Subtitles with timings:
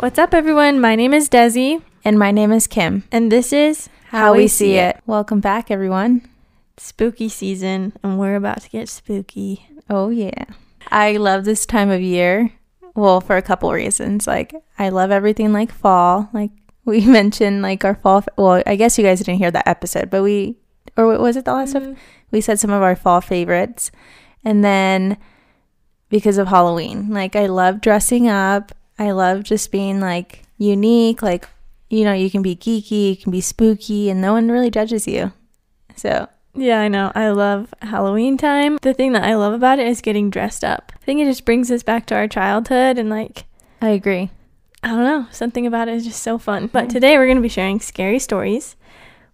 [0.00, 0.80] What's up, everyone?
[0.80, 3.02] My name is Desi, And my name is Kim.
[3.10, 4.94] and this is How, How we, we, See it.
[4.94, 5.02] it.
[5.06, 6.22] Welcome back, everyone.
[6.76, 9.66] Spooky season, and we're about to get spooky.
[9.90, 10.44] Oh, yeah.
[10.92, 12.52] I love this time of year.
[12.94, 14.28] Well, for a couple reasons.
[14.28, 16.30] Like, I love everything like fall.
[16.32, 16.52] Like,
[16.84, 18.22] we mentioned like our fall.
[18.36, 20.58] Well, I guess you guys didn't hear that episode, but we,
[20.96, 21.80] or was it the last mm.
[21.80, 21.96] one?
[22.30, 23.90] We said some of our fall favorites.
[24.44, 25.16] And then
[26.08, 28.70] because of Halloween, like, I love dressing up.
[28.98, 31.22] I love just being like unique.
[31.22, 31.48] Like,
[31.88, 35.06] you know, you can be geeky, you can be spooky, and no one really judges
[35.06, 35.32] you.
[35.96, 37.12] So, Yeah, I know.
[37.14, 38.78] I love Halloween time.
[38.82, 40.92] The thing that I love about it is getting dressed up.
[40.94, 43.44] I think it just brings us back to our childhood and like
[43.80, 44.30] I agree.
[44.82, 46.68] I don't know, something about it is just so fun.
[46.68, 48.76] But today we're going to be sharing scary stories,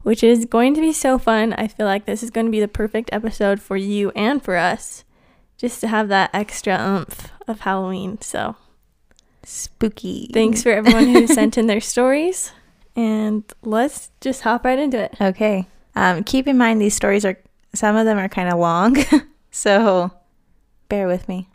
[0.02, 1.52] which is going to be so fun.
[1.54, 4.56] I feel like this is going to be the perfect episode for you and for
[4.56, 5.04] us
[5.58, 8.20] just to have that extra oomph of Halloween.
[8.22, 8.56] So,
[9.46, 10.30] Spooky.
[10.32, 12.52] thanks for everyone who sent in their stories
[12.96, 15.14] and let's just hop right into it.
[15.20, 15.66] Okay.
[15.96, 17.38] Um, keep in mind these stories are
[17.74, 18.96] some of them are kind of long,
[19.50, 20.10] so
[20.88, 21.48] bear with me.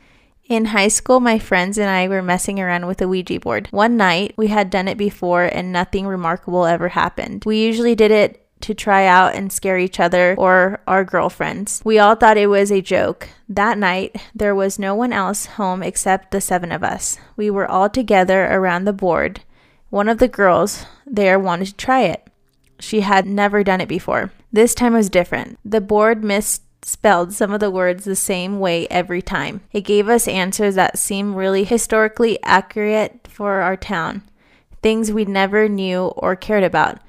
[0.50, 3.68] In high school, my friends and I were messing around with a Ouija board.
[3.70, 7.46] One night, we had done it before and nothing remarkable ever happened.
[7.46, 11.82] We usually did it to try out and scare each other or our girlfriends.
[11.84, 13.30] We all thought it was a joke.
[13.48, 17.18] That night, there was no one else home except the seven of us.
[17.36, 19.42] We were all together around the board.
[19.90, 22.28] One of the girls there wanted to try it.
[22.80, 24.32] She had never done it before.
[24.52, 25.60] This time was different.
[25.66, 29.62] The board misspelled some of the words the same way every time.
[29.72, 34.24] It gave us answers that seemed really historically accurate for our town,
[34.82, 37.00] things we never knew or cared about.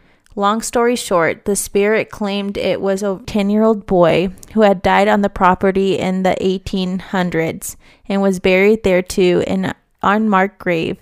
[0.40, 4.80] Long story short, the spirit claimed it was a 10 year old boy who had
[4.80, 7.76] died on the property in the 1800s
[8.08, 10.96] and was buried there too in an unmarked grave.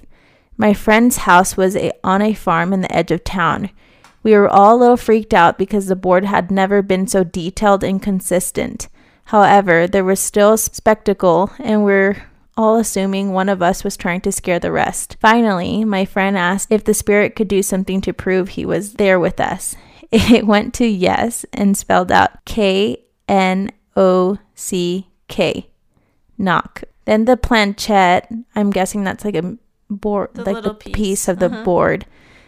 [0.57, 3.71] My friend's house was a, on a farm in the edge of town.
[4.25, 7.85] We were all a little freaked out because the board had never been so detailed
[7.85, 8.89] and consistent.
[9.27, 12.25] However, there was still spectacle, and we're
[12.59, 15.17] all assuming one of us was trying to scare the rest.
[15.21, 19.19] Finally, my friend asked if the spirit could do something to prove he was there
[19.21, 19.77] with us.
[20.11, 25.69] It went to yes and spelled out K N O C K.
[26.37, 26.83] Knock.
[27.05, 29.57] Then the planchette, I'm guessing that's like a
[29.91, 30.95] board, The like the piece.
[30.95, 31.63] piece, of the Uh-huh.
[31.65, 32.07] board,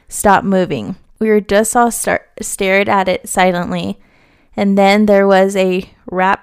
[0.09, 0.97] stopped moving.
[1.19, 3.99] We were just all start, stared at it silently,
[4.57, 6.41] and then there was a rap,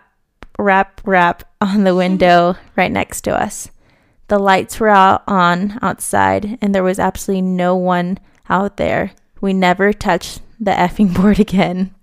[0.57, 3.69] rap, rap on the window right next to us.
[4.27, 8.19] The lights were out on outside, and there was absolutely no one
[8.49, 9.11] out there.
[9.39, 11.93] We never touched the effing board again.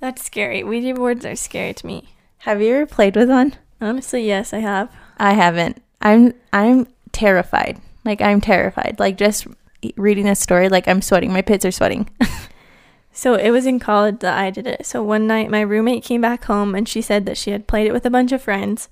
[0.00, 0.62] That's scary.
[0.62, 2.10] Ouija boards are scary to me.
[2.38, 3.54] Have you ever played with one?
[3.80, 4.94] Honestly, yes, I have.
[5.16, 5.82] I haven't.
[6.02, 7.80] I'm I'm terrified.
[8.04, 8.96] Like I'm terrified.
[8.98, 9.46] Like just
[9.96, 11.32] reading a story, like I'm sweating.
[11.32, 12.10] My pits are sweating.
[13.16, 14.84] So it was in college that I did it.
[14.84, 17.86] So one night my roommate came back home and she said that she had played
[17.86, 18.90] it with a bunch of friends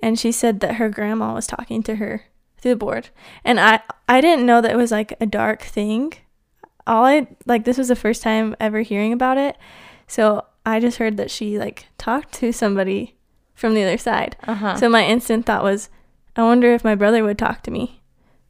[0.00, 2.26] and she said that her grandma was talking to her
[2.58, 3.08] through the board.
[3.42, 6.12] And I I didn't know that it was like a dark thing.
[6.86, 9.56] All I like this was the first time ever hearing about it.
[10.06, 13.16] So I just heard that she like talked to somebody
[13.52, 14.36] from the other side.
[14.46, 14.76] Uh-huh.
[14.76, 15.88] So my instant thought was,
[16.36, 18.00] I wonder if my brother would talk to me.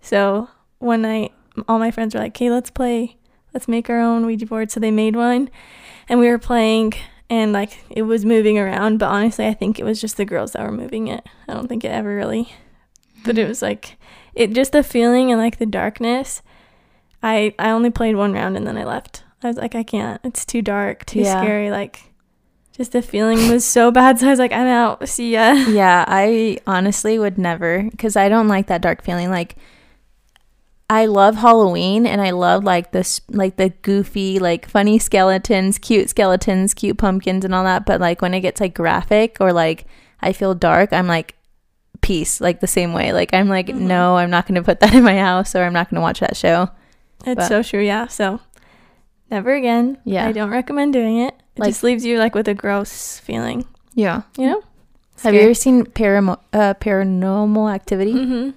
[0.03, 1.33] So one night,
[1.67, 3.17] all my friends were like, "Okay, let's play.
[3.57, 5.49] Let's make our own Ouija board." So they made one,
[6.11, 6.93] and we were playing,
[7.31, 8.99] and like it was moving around.
[8.99, 11.25] But honestly, I think it was just the girls that were moving it.
[11.49, 12.53] I don't think it ever really.
[13.25, 13.97] But it was like,
[14.35, 16.43] it just the feeling and like the darkness.
[17.23, 19.25] I I only played one round and then I left.
[19.43, 20.21] I was like, I can't.
[20.23, 21.41] It's too dark, too Yeah.
[21.41, 21.71] scary.
[21.71, 22.13] Like,
[22.77, 24.19] just the feeling was so bad.
[24.19, 25.09] So I was like, I'm out.
[25.09, 25.53] See ya.
[25.53, 29.31] yeah, I honestly would never because I don't like that dark feeling.
[29.31, 29.57] Like
[30.89, 36.11] I love Halloween and I love like this like the goofy, like funny skeletons, cute
[36.11, 37.85] skeletons, cute pumpkins and all that.
[37.87, 39.87] But like when it gets like graphic or like
[40.21, 41.35] I feel dark, I'm like
[42.03, 43.13] peace, like the same way.
[43.13, 43.81] Like I'm like, Mhm.
[43.81, 46.37] no, I'm not gonna put that in my house or I'm not gonna watch that
[46.37, 46.69] show.
[47.25, 48.07] It's But- so true, yeah.
[48.07, 48.39] So
[49.29, 49.99] never again.
[50.05, 50.27] Yeah.
[50.29, 51.35] I don't recommend doing it.
[51.57, 53.65] It Like- just leaves you like with a gross feeling,
[53.95, 54.23] Yeah.
[54.39, 54.63] you know?
[55.25, 58.13] Have you ever seen paramo- uh, paranormal activity?
[58.13, 58.51] Mm-hmm.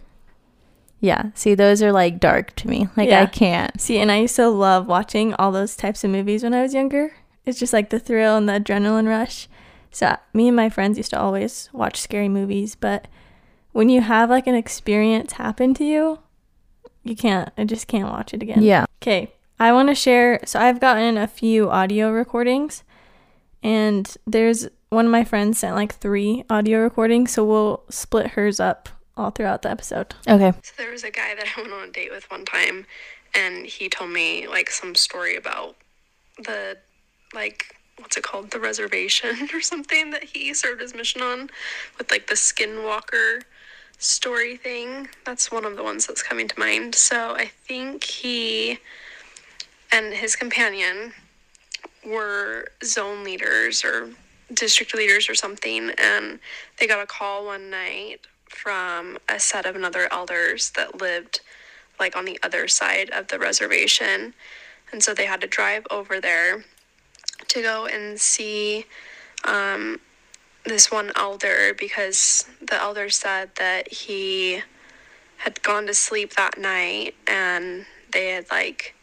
[0.99, 1.31] Yeah.
[1.33, 2.87] See, those are like dark to me.
[2.97, 3.23] Like Yeah.
[3.23, 3.79] I can't.
[3.79, 6.73] See, and I used to love watching all those types of movies when I was
[6.73, 7.13] younger.
[7.45, 9.47] It's just like the thrill and the adrenaline rush.
[9.91, 13.07] So me and my friends used to always watch scary movies, but
[13.71, 16.19] when you have like an experience happen to you,
[17.03, 17.49] you can't.
[17.57, 18.61] I just can't watch it again.
[18.61, 18.85] Yeah.
[19.01, 20.39] Okay, I want to share.
[20.45, 22.83] So I've gotten a few audio recordings,
[23.63, 27.31] and there's one of my friends sent like three audio recordings.
[27.31, 30.15] So we'll split hers up all throughout the episode.
[30.27, 30.53] Okay.
[30.63, 32.85] So there was a guy that I went on a date with one time,
[33.35, 35.75] and he told me like some story about
[36.43, 36.77] the
[37.33, 41.49] like what's it called the reservation or something that he served his mission on
[41.97, 43.41] with like the skinwalker
[43.97, 48.79] story thing that's one of the ones that's coming to mind so i think he
[49.91, 51.11] and his companion
[52.05, 54.09] were zone leaders or
[54.53, 56.39] district leaders or something and
[56.79, 61.41] they got a call one night from a set of another elders that lived
[61.99, 64.33] like on the other side of the reservation.
[64.91, 66.63] And so they had to drive over there
[67.47, 68.85] to go and see
[69.43, 69.99] um,
[70.65, 74.61] this one elder because the elder said that he
[75.37, 78.95] had gone to sleep that night and they had like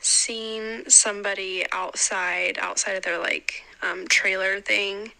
[0.00, 5.12] seen somebody outside outside of their like um, trailer thing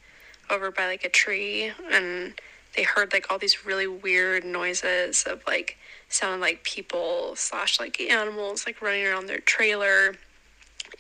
[0.51, 1.73] over by like a tree.
[1.91, 2.35] And
[2.77, 5.77] they heard like all these really weird noises of like
[6.09, 10.17] sound like people slash like animals like running around their trailer.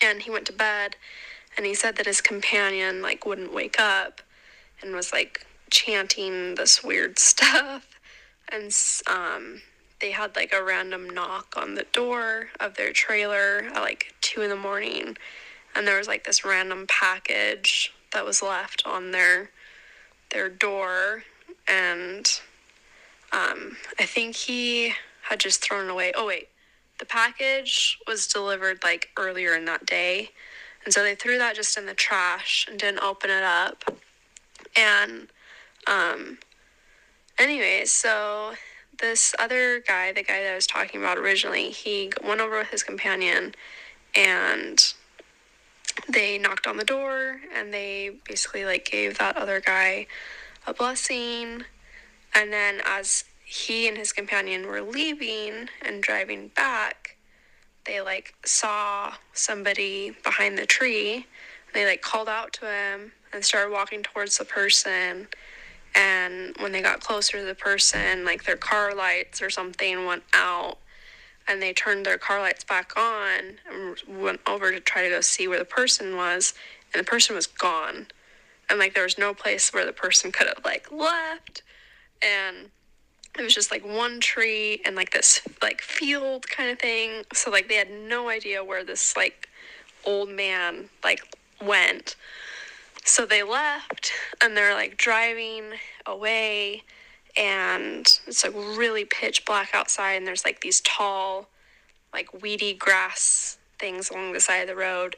[0.02, 0.96] And he went to bed
[1.56, 4.20] and he said that his companion like wouldn't wake up
[4.82, 7.86] and was like chanting this weird stuff.
[8.50, 8.74] And
[9.06, 9.62] um
[10.00, 14.42] they had like a random knock on the door of their trailer at like two
[14.42, 15.16] in the morning.
[15.74, 19.50] And there was like this random package that was left on their
[20.30, 21.24] their door
[21.70, 22.40] and
[23.32, 26.12] um, I think he had just thrown away.
[26.14, 26.48] Oh wait,
[26.98, 30.30] the package was delivered like earlier in that day,
[30.84, 33.84] and so they threw that just in the trash and didn't open it up.
[34.76, 35.28] And
[35.86, 36.38] um,
[37.84, 38.52] so
[39.00, 42.68] this other guy, the guy that I was talking about originally, he went over with
[42.68, 43.54] his companion,
[44.14, 44.92] and
[46.08, 50.06] they knocked on the door, and they basically like gave that other guy
[50.70, 51.64] a blessing.
[52.34, 57.16] And then, as he and his companion were leaving and driving back,
[57.84, 61.26] they like saw somebody behind the tree.
[61.74, 65.26] They like called out to him and started walking towards the person.
[65.96, 70.22] And when they got closer to the person, like their car lights or something went
[70.32, 70.78] out
[71.48, 75.20] and they turned their car lights back on and went over to try to go
[75.20, 76.54] see where the person was.
[76.92, 78.06] And the person was gone
[78.70, 81.62] and like there was no place where the person could have like left.
[82.22, 82.70] And
[83.36, 87.24] it was just like one tree and like this like field kind of thing.
[87.34, 89.48] So like they had no idea where this like
[90.04, 91.22] old man like
[91.60, 92.14] went.
[93.04, 95.64] So they left and they're like driving
[96.06, 96.84] away.
[97.36, 101.48] And it's like really pitch black outside and there's like these tall
[102.12, 105.16] like weedy grass things along the side of the road.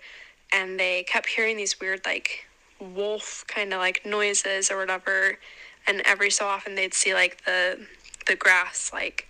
[0.54, 2.46] And they kept hearing these weird like
[2.82, 5.38] wolf kind of like noises or whatever
[5.86, 7.86] and every so often they'd see like the
[8.26, 9.28] the grass like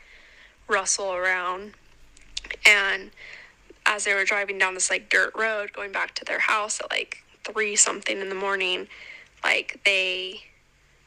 [0.69, 1.73] rustle around.
[2.67, 3.11] And
[3.87, 6.91] as they were driving down this like dirt road going back to their house at
[6.91, 8.87] like three something in the morning
[9.43, 10.41] like they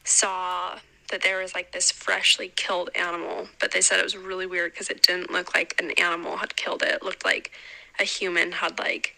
[0.03, 0.77] saw
[1.09, 4.74] that there was like this freshly killed animal but they said it was really weird
[4.74, 6.95] because it didn't look like an animal had killed it.
[6.95, 7.51] It looked like
[8.00, 9.14] a human had like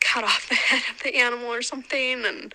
[0.00, 2.54] cut off the head of the animal or something and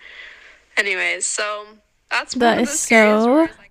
[0.76, 1.66] anyways so
[2.10, 3.70] that's That one of is the so- like,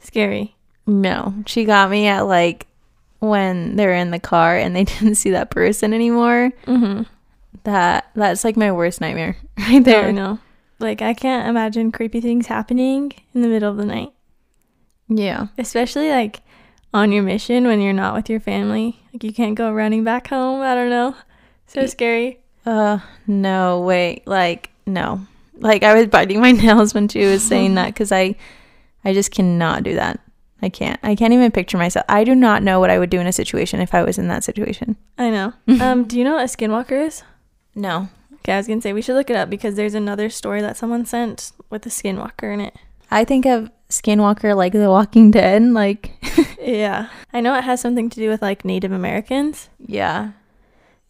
[0.00, 0.54] Scary.
[0.86, 2.66] No, she got me at like
[3.18, 6.52] when they're in the car and they didn't see that person anymore.
[6.66, 7.02] Mm-hmm.
[7.64, 10.38] That that's like my worst nightmare right There, I know.
[10.78, 14.12] Like I can't imagine creepy things happening in the middle of the night,
[15.08, 15.48] Yeah.
[15.58, 16.40] especially like
[16.94, 19.02] on your mission when you're not with your family.
[19.12, 20.60] Like you can't go running back home.
[20.62, 21.16] I don't know.
[21.66, 22.38] So scary.
[22.66, 25.20] Uh, no, wait, like no,
[25.58, 28.34] like I was biting my nails when she was saying that because I,
[29.04, 30.20] I just cannot do that.
[30.62, 30.98] I can't.
[31.02, 32.04] I can't even picture myself.
[32.08, 34.28] I do not know what I would do in a situation if I was in
[34.28, 34.96] that situation.
[35.18, 35.52] I know.
[35.80, 37.22] um, do you know what a skinwalker is?
[37.74, 38.08] No,
[38.46, 40.76] Okay, I was gonna say we should look it up because there's another story that
[40.76, 42.76] someone sent with a skinwalker in it.
[43.10, 45.62] I think of Skinwalker like The Walking Dead.
[45.64, 46.12] Like,
[46.62, 49.68] Yeah, I know it has something to do with like Native Americans.
[49.84, 50.30] yeah,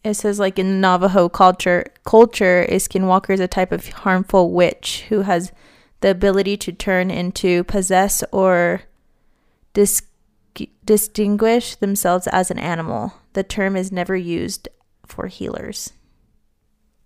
[0.09, 5.05] it says like in Navajo culture, culture, a Skinwalker is a type of harmful witch
[5.09, 5.51] who has
[6.01, 8.81] the ability to turn into, possess, or
[9.73, 10.03] dis-
[10.85, 13.13] distinguish themselves as an animal.
[13.33, 14.67] The term is never used
[15.05, 15.93] for healers.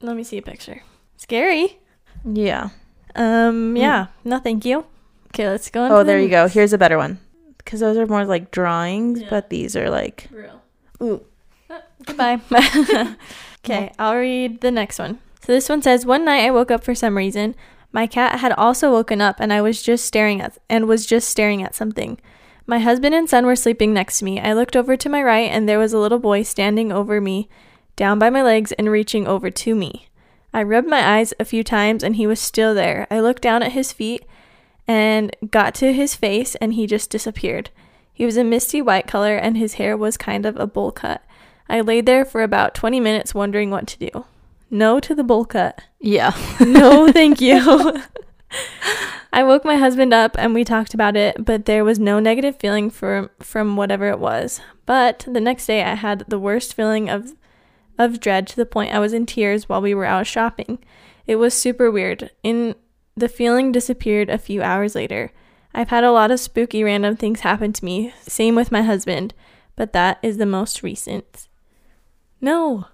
[0.02, 0.82] Let me see a picture.
[1.18, 1.80] Scary.
[2.26, 2.70] Yeah.
[3.16, 4.08] Um, yeah.
[4.24, 4.86] No, thank you.
[5.28, 5.84] Okay, let's go.
[5.84, 6.48] on Oh, to the there you go.
[6.48, 7.20] Here's a better one.
[7.58, 9.28] Because those are more like drawings, Yeah.
[9.30, 10.28] but these are like.
[10.32, 10.62] Real.
[11.02, 11.26] Ooh.
[12.06, 12.40] Goodbye.
[13.64, 15.20] okay, I'll read the next one.
[15.44, 17.56] So this one says One night I woke up for some reason.
[17.92, 21.30] My cat had also woken up and I was just staring at and was just
[21.30, 22.20] staring at something.
[22.66, 24.40] My husband and son were sleeping next to me.
[24.40, 27.50] I looked over to my right and there was a little boy standing over me,
[27.96, 30.08] down by my legs and reaching over to me.
[30.54, 33.08] I rubbed my eyes a few times and he was still there.
[33.12, 34.26] I looked down at his feet
[34.88, 37.72] and got to his face and he just disappeared.
[38.14, 41.24] He was a misty white color and his hair was kind of a bowl cut.
[41.72, 44.26] I laid there for about 20 minutes wondering what to do.
[44.70, 45.82] No to the bowl cut.
[46.02, 46.34] Yeah.
[46.60, 47.58] No, thank you.
[49.34, 52.58] I woke my husband up and we talked about it, but there was no negative
[52.58, 54.60] feeling for, from whatever it was.
[54.86, 57.34] But the next day I had the worst feeling of
[57.98, 60.80] of dread to the point I was in tears while we were out shopping.
[61.28, 62.32] It was super weird.
[62.44, 62.76] In
[63.16, 65.32] the feeling disappeared a few hours later.
[65.74, 69.34] I've had a lot of spooky random things happen to me, same with my husband,
[69.76, 71.48] but that is the most recent.
[72.42, 72.86] No.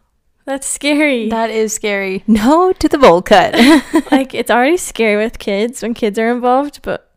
[0.46, 1.30] That's scary.
[1.30, 2.24] That is scary.
[2.28, 3.54] No to the bowl cut.
[4.12, 7.12] like it's already scary with kids when kids are involved, but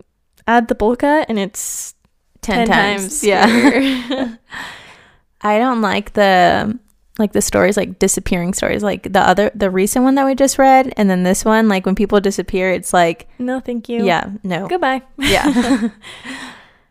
[0.49, 1.95] add the bowl cut and it's
[2.43, 3.03] 10, 10 times.
[3.03, 4.37] times yeah.
[5.43, 6.79] I don't like the
[7.19, 10.59] like the stories like disappearing stories like the other the recent one that we just
[10.59, 14.05] read and then this one like when people disappear it's like no, thank you.
[14.05, 15.03] yeah no Goodbye.
[15.19, 15.45] yeah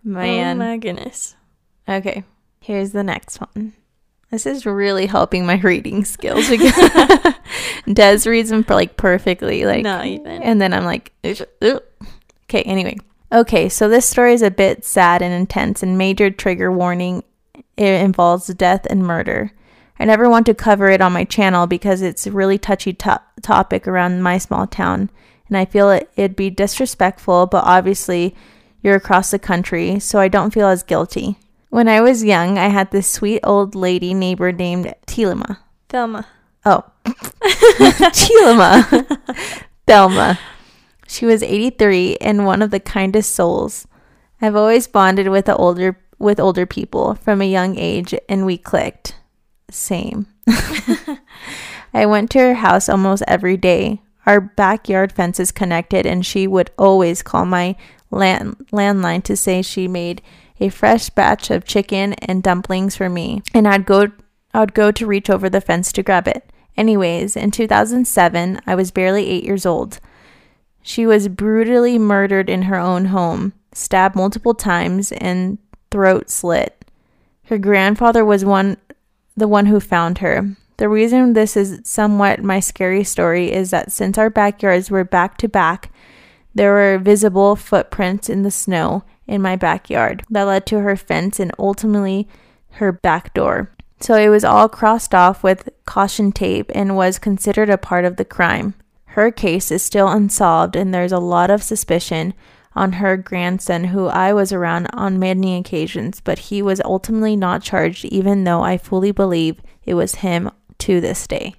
[0.05, 1.35] Oh my goodness.
[1.87, 2.23] okay
[2.61, 3.73] here's the next one
[4.31, 6.73] this is really helping my reading skills because
[7.91, 10.41] Des reads them for like perfectly like Not even.
[10.43, 12.97] and then I'm like, okay, anyway.
[13.31, 17.23] Okay, so this story is a bit sad and intense, and major trigger warning
[17.77, 19.51] it involves death and murder.
[19.99, 23.21] I never want to cover it on my channel because it's a really touchy to-
[23.41, 25.09] topic around my small town,
[25.47, 28.35] and I feel it, it'd be disrespectful, but obviously
[28.81, 31.37] you're across the country, so I don't feel as guilty.
[31.69, 35.57] When I was young, I had this sweet old lady neighbor named Tilima.
[35.87, 36.27] Thelma.
[36.65, 39.21] Oh, Chilima.
[39.87, 40.39] Thelma.
[41.07, 43.87] She was 83 and one of the kindest souls.
[44.41, 48.57] I've always bonded with the older with older people from a young age and we
[48.57, 49.15] clicked.
[49.69, 50.27] Same.
[51.93, 54.01] I went to her house almost every day.
[54.25, 57.75] Our backyard fence is connected and she would always call my
[58.11, 60.21] land landline to say she made
[60.59, 63.41] a fresh batch of chicken and dumplings for me.
[63.53, 64.07] And I'd go
[64.53, 66.51] I would go to reach over the fence to grab it.
[66.75, 69.99] Anyways, in 2007, I was barely 8 years old.
[70.81, 75.59] She was brutally murdered in her own home, stabbed multiple times and
[75.91, 76.85] throat slit.
[77.45, 78.77] Her grandfather was one
[79.35, 80.55] the one who found her.
[80.77, 85.37] The reason this is somewhat my scary story is that since our backyards were back
[85.37, 85.91] to back,
[86.53, 91.39] there were visible footprints in the snow in my backyard that led to her fence
[91.39, 92.27] and ultimately
[92.71, 93.71] her back door.
[94.01, 98.15] So it was all crossed off with caution tape and was considered a part of
[98.15, 98.73] the crime.
[99.13, 102.33] Her case is still unsolved, and there's a lot of suspicion
[102.75, 107.63] on her grandson, who I was around on many occasions, but he was ultimately not
[107.63, 111.55] charged, even though I fully believe it was him to this day.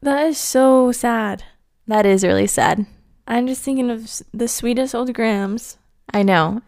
[0.00, 1.44] That is so sad.
[1.86, 2.86] That is really sad.
[3.26, 5.76] I'm just thinking of the sweetest old Grams.
[6.12, 6.62] I know.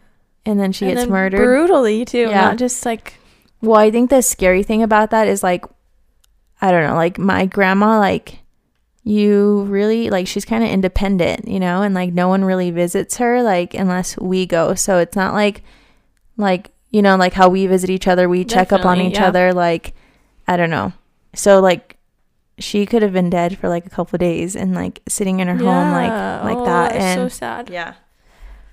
[0.45, 1.37] And then she And gets then murdered.
[1.37, 2.29] Brutally, too.
[2.29, 2.41] Yeah.
[2.41, 3.15] Not just like,
[3.61, 5.65] Well, I think the scary thing about that is like,
[6.61, 8.39] I don't know, like my grandma, like,
[9.03, 13.17] you really, like, she's kind of independent, you know, and like no one really visits
[13.17, 14.73] her, like, unless we go.
[14.75, 15.63] So it's not like,
[16.37, 19.27] like, you know, like how we visit each other, we check up on each yeah.
[19.27, 19.93] other, like,
[20.47, 20.93] I don't know.
[21.33, 21.97] So, like,
[22.59, 25.55] she could have been dead for like a couple days and like sitting in her
[25.57, 26.11] home, like,
[26.43, 26.91] like Oh, that.
[26.91, 27.69] that's And so sad.
[27.71, 27.93] yeah.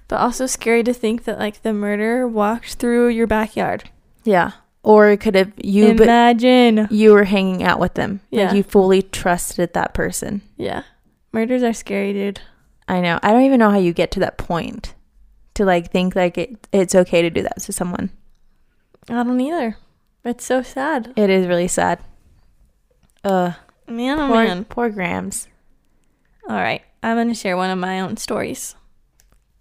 [0.09, 3.91] But also scary to think that like the murderer walked through your backyard.
[4.25, 4.53] Yeah.
[4.83, 6.89] Or it could have, you, Imagine.
[6.91, 8.21] you were hanging out with them.
[8.31, 8.47] Yeah.
[8.47, 10.43] Like you fully trusted that person.
[10.57, 10.83] yeah.
[11.31, 12.41] Murders are scary, dude.
[12.89, 13.19] I know.
[13.23, 14.95] I don't even know how you get to that point
[15.55, 18.09] to like think like it, it's okay to do that to someone.
[19.11, 19.77] I don't either.
[20.25, 21.13] It's so sad.
[21.17, 22.01] It is really sad.
[23.23, 23.53] Uh,
[23.87, 24.65] Man, oh poor, man.
[24.65, 25.49] poor Grams.
[26.49, 26.83] All right.
[27.03, 28.75] I'm going to share one of my own stories.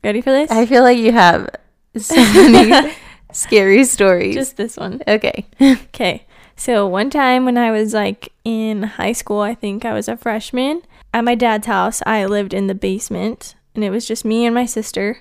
[0.07, 0.49] Ready for this?
[0.49, 1.49] I feel like you have
[1.97, 2.93] so many
[3.33, 4.35] scary stories.
[4.35, 5.01] Just this one.
[5.05, 5.45] okay.
[5.61, 6.25] Okay.
[6.55, 10.15] So one time when I was like in high school, I think I was a
[10.15, 10.81] freshman,
[11.13, 14.55] at my dad's house, I lived in the basement and it was just me and
[14.55, 15.19] my sister.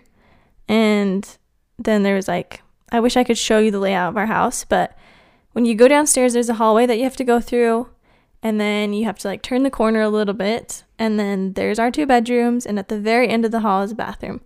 [0.68, 1.36] And
[1.80, 2.62] then there was like
[2.92, 4.96] I wish I could show you the layout of our house, but
[5.50, 7.88] when you go downstairs there's a hallway that you have to go through
[8.40, 11.80] and then you have to like turn the corner a little bit and then there's
[11.80, 14.40] our two bedrooms and at the very end of the hall is a bathroom.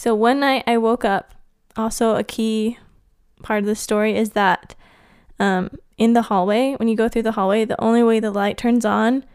[0.00, 1.34] So one night I woke up.
[1.76, 2.78] Also a key
[3.42, 4.74] part of the story is that
[5.38, 8.56] um, in the hallway, when you go through the hallway, the only way the light
[8.56, 9.26] turns on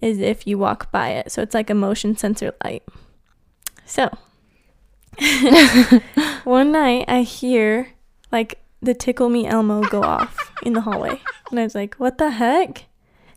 [0.00, 1.32] is if you walk by it.
[1.32, 2.84] So it's like a motion sensor light.
[3.86, 4.16] So,
[6.44, 7.88] one night I hear
[8.30, 11.20] like the Tickle Me Elmo go off in the hallway.
[11.50, 12.84] And I was like, what the heck?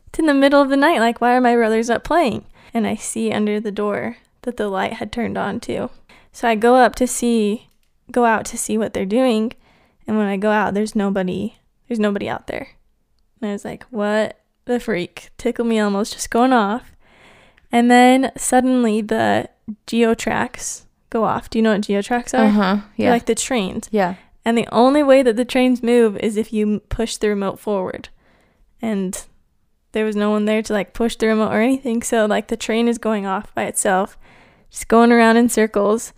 [0.06, 1.00] It's in the middle of the night.
[1.00, 2.44] Like, why are my brothers up playing?
[2.72, 5.90] And I see under the door that the light had turned on too.
[6.38, 7.66] So I go up to see,
[8.12, 9.54] go out to see what they're doing.
[10.06, 11.56] And when I go out, there's nobody,
[11.88, 12.68] there's nobody out there.
[13.42, 15.30] And I was like, what the freak?
[15.36, 16.92] Tickle Me Elmo's just going off.
[17.72, 19.48] And then suddenly the
[19.88, 21.50] GeoTrax go off.
[21.50, 22.44] Do you know what GeoTrax are?
[22.44, 22.76] Uh huh.
[22.96, 23.10] They're Yeah.
[23.10, 23.88] like the trains.
[23.90, 24.14] yeah.
[24.44, 28.10] And the only way that the trains move is if you push the remote forward.
[28.80, 29.26] And
[29.90, 32.00] there was no one there to like push the remote or anything.
[32.04, 34.16] So like the train is going off by itself,
[34.70, 36.12] just going around in circles.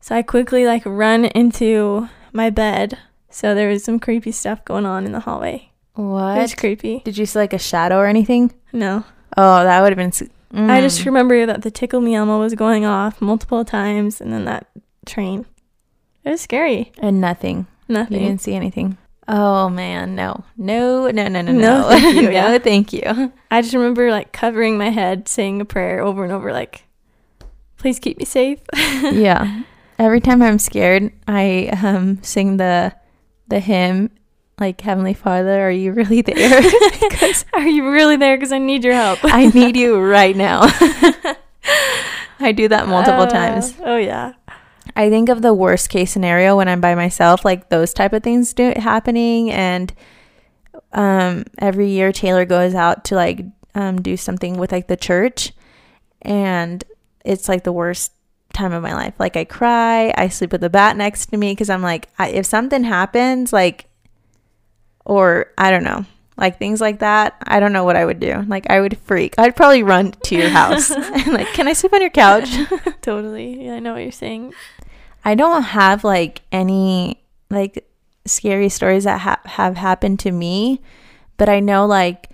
[0.00, 2.98] So I quickly like run into my bed.
[3.30, 5.70] So there was some creepy stuff going on in the hallway.
[5.96, 7.00] It was creepy.
[7.04, 8.52] Did you see like a shadow or anything?
[8.72, 9.04] No.
[9.36, 10.08] Oh, that would have been.
[10.08, 10.22] s-
[10.54, 11.06] I just Mm.
[11.06, 14.66] remember that the Tickle Me Elmo was going off multiple times and then that
[15.04, 15.44] train.
[16.24, 16.92] It was scary.
[16.98, 17.66] and nothing.
[17.88, 18.20] Nothing.
[18.22, 18.96] You didn't see anything.
[19.26, 21.88] Oh man, no, no, no, no, no, No, no.
[21.90, 22.58] thank you, no, yeah.
[22.58, 23.32] thank you.
[23.50, 26.84] I just remember like covering my head, saying a prayer over and over, like,
[27.76, 28.60] please keep me safe.
[29.02, 29.62] yeah.
[29.98, 32.94] Every time I'm scared, I um sing the
[33.48, 34.10] the hymn
[34.60, 36.62] like Heavenly Father, are you really there?
[37.10, 38.36] 'Cause Are you really there?
[38.36, 39.20] Because I need your help.
[39.22, 40.62] I need you right now.
[42.40, 43.74] I do that multiple Uh, times.
[43.84, 44.32] Oh, yeah.
[44.96, 48.22] I think of the worst case scenario when I'm by myself, like those type of
[48.22, 49.50] things do happening.
[49.50, 49.92] And
[50.92, 55.52] um, every year Taylor goes out to like um, do something with like the church,
[56.22, 56.82] and
[57.24, 58.12] it's like the worst
[58.58, 59.14] time of my life.
[59.18, 62.28] Like I cry, I sleep with a bat next to me because I'm like, I,
[62.30, 63.86] if something happens, like,
[65.04, 66.04] or I don't know.
[66.36, 68.44] Like things like that, I don't know what I would do.
[68.46, 69.34] Like I would freak.
[69.38, 72.48] I'd probably run to your house and like, can I sleep on your couch?
[73.02, 73.64] Totally.
[73.64, 74.54] Yeah, I know what you're saying.
[75.24, 77.88] I don't have like any like
[78.24, 80.80] scary stories that ha- have happened to me,
[81.38, 82.27] but I know like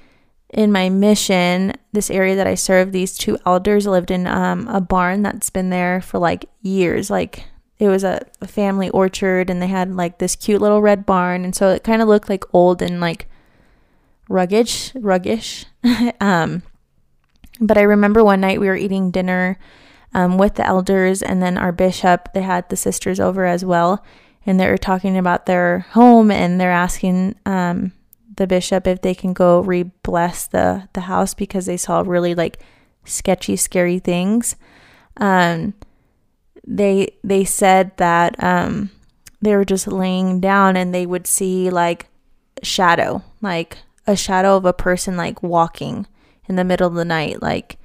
[0.54, 4.80] in my mission, this area that I serve, these two elders lived in um, a
[4.80, 7.10] barn that's been there for like years.
[7.10, 7.44] Like
[7.80, 11.44] it was a, a family orchard, and they had like this cute little red barn,
[11.44, 13.28] and so it kind of looked like old and like
[14.30, 15.64] ruggish, ruggish.
[16.20, 16.62] um,
[17.60, 19.58] but I remember one night we were eating dinner
[20.14, 22.32] um, with the elders and then our bishop.
[22.32, 24.04] They had the sisters over as well,
[24.46, 27.90] and they were talking about their home and they're asking um,
[28.36, 32.60] the bishop if they can go re-bless the the house because they saw really like
[33.04, 34.56] sketchy, scary things.
[35.16, 35.74] Um,
[36.66, 38.90] they they said that um,
[39.40, 42.08] they were just laying down and they would see like
[42.62, 46.06] shadow, like a shadow of a person like walking
[46.48, 47.78] in the middle of the night, like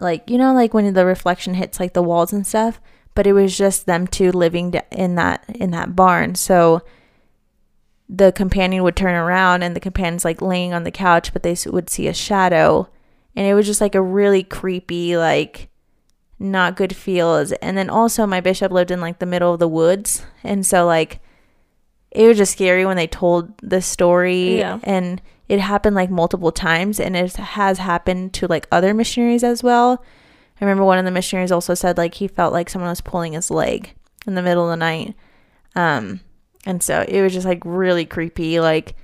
[0.00, 2.80] like you know like when the reflection hits like the walls and stuff
[3.14, 6.82] but it was just them two living in that in that barn so
[8.12, 11.56] the companion would turn around and the companion's like laying on the couch but they
[11.66, 12.88] would see a shadow.
[13.36, 15.68] And it was just like a really creepy like
[16.38, 19.68] not good feels and then also my bishop lived in like the middle of the
[19.68, 20.24] woods.
[20.42, 21.20] And so like
[22.10, 24.58] it was just scary when they told the story.
[24.58, 24.80] Yeah.
[24.82, 29.62] and it happened like multiple times and it has happened to like other missionaries as
[29.62, 30.04] well.
[30.60, 33.34] I remember one of the missionaries also said like he felt like someone was pulling
[33.34, 33.94] his leg
[34.26, 35.14] in the middle of the night.
[35.76, 36.20] Um
[36.66, 38.94] and so it was just like really creepy like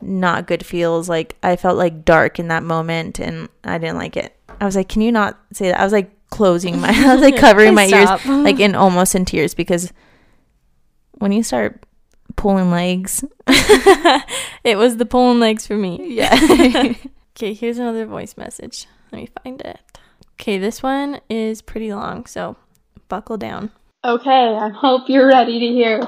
[0.00, 4.16] not good feels like i felt like dark in that moment and i didn't like
[4.16, 7.14] it i was like can you not say that i was like closing my i
[7.14, 9.92] was like covering my ears like in almost in tears because
[11.14, 11.84] when you start
[12.36, 13.24] pulling legs
[14.62, 16.14] it was the pulling legs for me.
[16.14, 16.94] yeah
[17.38, 18.88] Okay, here's another voice message.
[19.12, 19.78] Let me find it.
[20.32, 22.56] Okay, this one is pretty long, so
[23.08, 23.70] buckle down.
[24.04, 26.02] Okay, I hope you're ready to hear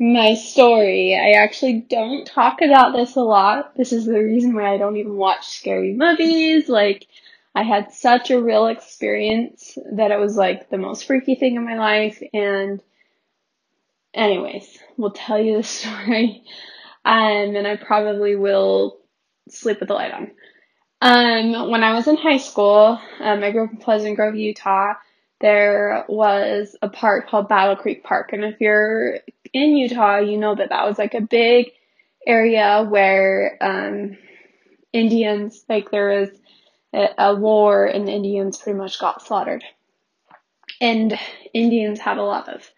[0.00, 1.14] my story.
[1.14, 3.76] I actually don't talk about this a lot.
[3.76, 6.70] This is the reason why I don't even watch scary movies.
[6.70, 7.06] Like,
[7.54, 11.66] I had such a real experience that it was like the most freaky thing in
[11.66, 12.22] my life.
[12.32, 12.82] And,
[14.14, 16.44] anyways, we'll tell you the story.
[17.04, 18.98] Um, and I probably will
[19.50, 20.30] sleep with the light on.
[21.02, 24.94] Um, when I was in high school, um, I grew up in Pleasant Grove, Utah
[25.40, 28.32] there was a park called Battle Creek Park.
[28.32, 29.18] And if you're
[29.52, 31.72] in Utah, you know that that was like a big
[32.26, 34.16] area where um,
[34.92, 36.28] Indians, like there was
[36.92, 39.64] a, a war and the Indians pretty much got slaughtered.
[40.80, 41.18] And
[41.52, 42.68] Indians have a lot of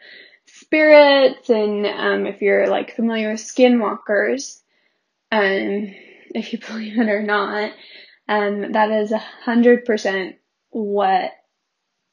[0.47, 4.61] spirits, and um, if you're like familiar with skinwalkers,
[5.31, 5.41] um,
[6.35, 7.73] if you believe it or not,
[8.29, 10.37] um, that is a hundred percent
[10.71, 11.33] what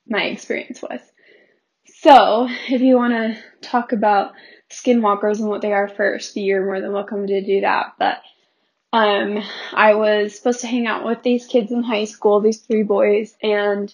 [0.07, 0.99] my experience was.
[2.01, 4.31] So, if you want to talk about
[4.69, 7.95] skinwalkers and what they are first, you're more than welcome to do that.
[7.99, 8.21] But
[8.93, 12.83] um, I was supposed to hang out with these kids in high school, these three
[12.83, 13.93] boys, and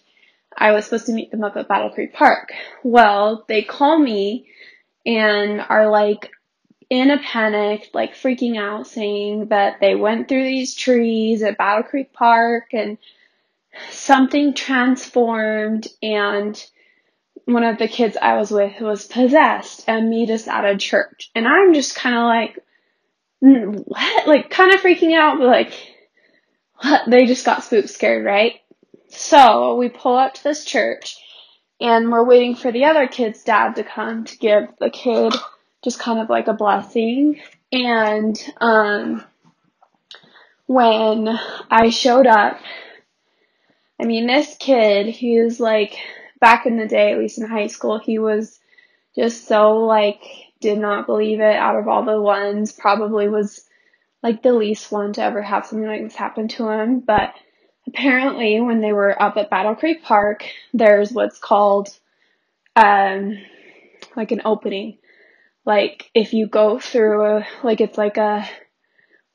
[0.55, 2.51] I was supposed to meet them up at Battle Creek Park.
[2.83, 4.49] Well, they call me
[5.03, 6.29] and are like
[6.91, 11.83] in a panic, like freaking out, saying that they went through these trees at Battle
[11.83, 12.99] Creek Park and
[13.89, 16.63] something transformed and
[17.45, 21.29] one of the kids I was with was possessed and meet us at a church.
[21.35, 22.59] And I'm just kind of like,
[23.43, 24.27] mm, what?
[24.27, 25.73] Like, kind of freaking out, but like,
[26.81, 27.09] what?
[27.09, 28.55] They just got spooked scared, right?
[29.09, 31.17] So we pull up to this church
[31.79, 35.33] and we're waiting for the other kid's dad to come to give the kid
[35.83, 37.39] just kind of like a blessing.
[37.71, 39.23] And, um,
[40.67, 41.29] when
[41.69, 42.59] I showed up,
[44.01, 45.95] I mean, this kid, he was like,
[46.39, 48.59] back in the day, at least in high school, he was
[49.15, 50.21] just so like,
[50.61, 53.65] did not believe it out of all the ones, probably was
[54.23, 56.99] like the least one to ever have something like this happen to him.
[56.99, 57.33] But
[57.87, 61.89] apparently, when they were up at Battle Creek Park, there's what's called,
[62.75, 63.37] um,
[64.15, 64.97] like an opening.
[65.65, 68.47] Like, if you go through, a, like, it's like a,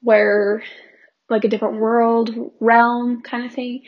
[0.02, 0.62] where,
[1.28, 3.82] like a different world, realm kind of thing,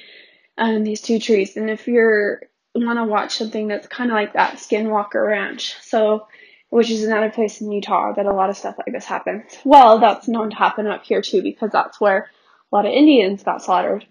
[0.59, 1.57] um, these two trees.
[1.57, 2.43] And if you're
[2.75, 5.75] want to watch something that's kind of like that, Skinwalker Ranch.
[5.83, 6.27] So,
[6.71, 9.45] which is another place in Utah that a lot of stuff like this happens.
[9.65, 12.31] Well, that's known to happen up here too because that's where
[12.73, 14.07] a lot of Indians got slaughtered.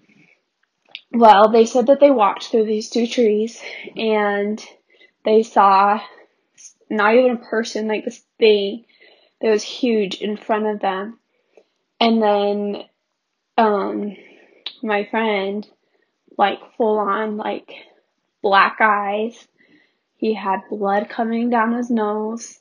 [1.11, 3.61] Well, they said that they walked through these two trees
[3.95, 4.63] and
[5.25, 5.99] they saw
[6.89, 8.85] not even a person, like this thing
[9.41, 11.19] that was huge in front of them.
[11.99, 12.83] And then,
[13.57, 14.15] um,
[14.83, 15.67] my friend,
[16.37, 17.71] like full on, like
[18.41, 19.47] black eyes.
[20.15, 22.59] He had blood coming down his nose.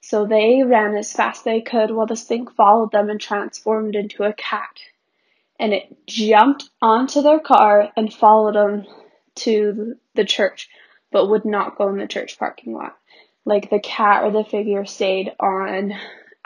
[0.00, 3.94] So they ran as fast as they could while this thing followed them and transformed
[3.94, 4.78] into a cat.
[5.58, 8.86] And it jumped onto their car and followed them
[9.36, 10.68] to the church,
[11.12, 12.96] but would not go in the church parking lot.
[13.44, 15.94] Like the cat or the figure stayed on,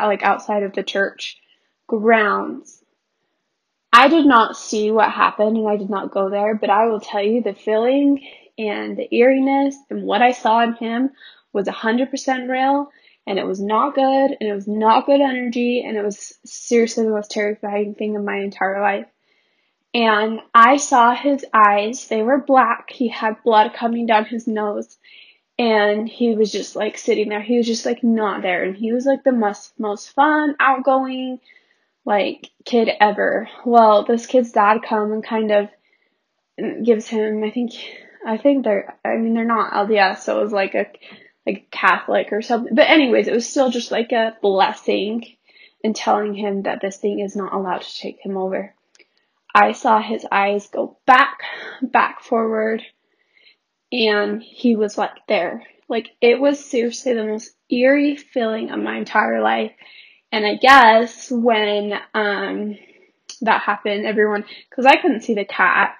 [0.00, 1.38] like outside of the church
[1.86, 2.82] grounds.
[3.92, 7.00] I did not see what happened and I did not go there, but I will
[7.00, 8.26] tell you the feeling
[8.58, 11.10] and the eeriness and what I saw in him
[11.52, 12.90] was 100% real
[13.26, 17.04] and it was not good and it was not good energy and it was seriously
[17.04, 19.06] the most terrifying thing in my entire life.
[19.94, 24.98] And I saw his eyes, they were black, he had blood coming down his nose
[25.58, 27.40] and he was just like sitting there.
[27.40, 31.40] He was just like not there and he was like the most most fun, outgoing
[32.04, 33.48] like kid ever.
[33.64, 35.68] Well, this kid's dad come and kind of
[36.60, 37.72] mm, gives him I think
[38.26, 40.86] I think they're, I mean, they're not LDS, so it was like a,
[41.46, 42.74] like Catholic or something.
[42.74, 45.24] But anyways, it was still just like a blessing
[45.82, 48.74] and telling him that this thing is not allowed to take him over.
[49.54, 51.38] I saw his eyes go back,
[51.82, 52.82] back forward,
[53.92, 55.62] and he was like there.
[55.88, 59.72] Like it was seriously the most eerie feeling of my entire life.
[60.32, 62.76] And I guess when um
[63.42, 65.96] that happened, everyone, because I couldn't see the cat,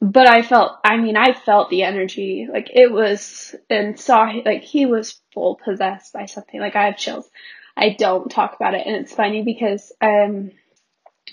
[0.00, 2.48] but I felt, I mean, I felt the energy.
[2.50, 6.60] Like it was, and saw, like he was full possessed by something.
[6.60, 7.28] Like I have chills.
[7.76, 8.86] I don't talk about it.
[8.86, 10.50] And it's funny because, um,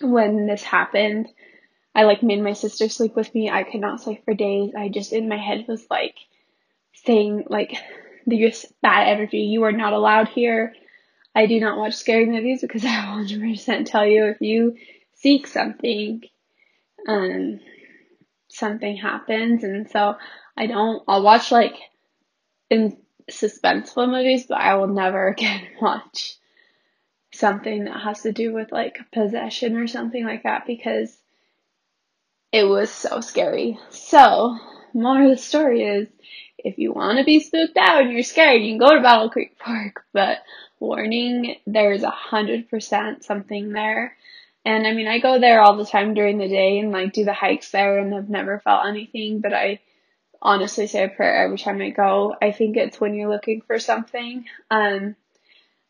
[0.01, 1.27] when this happened,
[1.95, 3.49] I like made my sister sleep with me.
[3.49, 4.73] I could not sleep for days.
[4.77, 6.15] I just, in my head was like
[7.05, 7.75] saying, like,
[8.25, 9.39] this bad energy.
[9.39, 10.73] You are not allowed here.
[11.35, 14.77] I do not watch scary movies because I 100% tell you if you
[15.15, 16.21] seek something,
[17.07, 17.59] um,
[18.53, 19.63] something happens.
[19.63, 20.15] And so
[20.55, 21.75] I don't I'll watch like
[22.69, 22.97] in
[23.31, 26.35] suspenseful movies but I will never again watch
[27.33, 31.17] something that has to do with like possession or something like that because
[32.51, 33.79] it was so scary.
[33.89, 34.55] So,
[34.93, 36.07] more of the story is
[36.59, 39.31] if you want to be spooked out and you're scared, you can go to Battle
[39.31, 40.37] Creek Park, but
[40.79, 44.15] warning, there's a hundred percent something there
[44.65, 47.25] and I mean, I go there all the time during the day and like do
[47.25, 49.79] the hikes there and I've never felt anything, but I
[50.41, 52.35] honestly say a prayer every time I go.
[52.41, 54.45] I think it's when you're looking for something.
[54.71, 55.15] Um,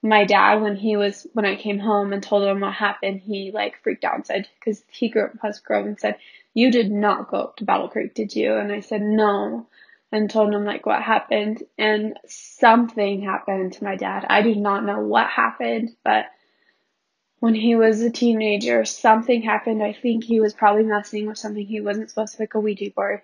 [0.02, 3.52] my dad, when he was, when I came home and told him what happened, he
[3.52, 6.18] like freaked out and said, cause he grew up in Pleasant Grove and said,
[6.54, 8.56] you did not go up to Battle Creek, did you?
[8.56, 9.68] And I said, no.
[10.12, 14.26] And told him like what happened and something happened to my dad.
[14.30, 16.26] I do not know what happened, but
[17.44, 19.84] when he was a teenager, something happened.
[19.84, 22.90] I think he was probably messing with something he wasn't supposed to, like a Ouija
[22.96, 23.22] board.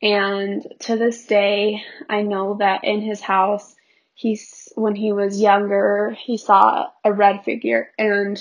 [0.00, 3.74] And to this day, I know that in his house,
[4.14, 8.40] he's when he was younger, he saw a red figure and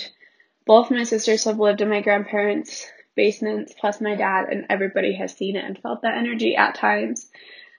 [0.67, 5.35] both my sisters have lived in my grandparents' basements plus my dad and everybody has
[5.35, 7.27] seen it and felt that energy at times.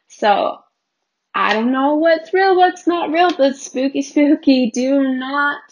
[0.09, 0.59] So
[1.37, 4.73] I don't know what's real, what's not real, but spooky, spooky.
[4.73, 5.63] Do not.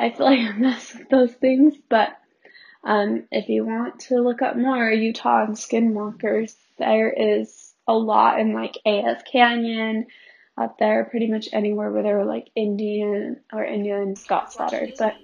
[0.00, 2.16] I feel like I mess with those things, but
[2.84, 8.40] um, if you want to look up more Utah and skinwalkers, there is a lot
[8.40, 10.06] in like AF Canyon,
[10.58, 14.94] up there, pretty much anywhere where there were like Indian or Indian got slaughtered.
[14.98, 15.16] But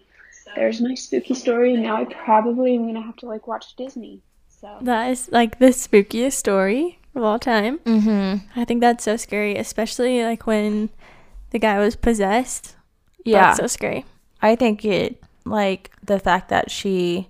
[0.54, 1.74] there's my spooky story.
[1.74, 4.22] And now I probably am gonna have to like watch Disney.
[4.48, 7.78] So That is like the spookiest story of all time.
[7.80, 8.60] Mm-hmm.
[8.60, 10.90] I think that's so scary, especially like when
[11.50, 12.76] the guy was possessed.
[13.24, 13.42] Yeah.
[13.42, 14.04] That's so scary.
[14.42, 17.28] I think it like the fact that she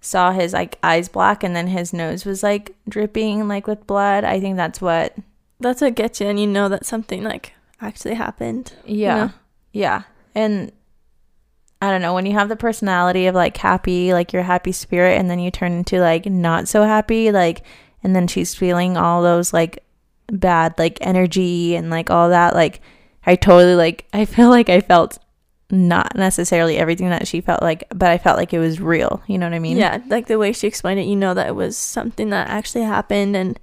[0.00, 4.24] saw his like eyes black and then his nose was like dripping like with blood.
[4.24, 5.16] I think that's what
[5.60, 8.72] That's what gets you, and you know that something like actually happened.
[8.84, 9.14] yeah.
[9.16, 9.32] know?
[9.72, 10.02] Yeah.
[10.34, 10.72] And
[11.80, 15.18] I don't know, when you have the personality of like happy, like your happy spirit
[15.18, 17.62] and then you turn into like not so happy, like
[18.02, 19.84] and then she's feeling all those like
[20.30, 22.80] bad like energy and like all that like
[23.26, 25.18] I totally like I feel like I felt
[25.70, 29.22] not necessarily everything that she felt like, but I felt like it was real.
[29.26, 29.76] You know what I mean?
[29.76, 32.84] Yeah, like the way she explained it, you know that it was something that actually
[32.84, 33.58] happened, and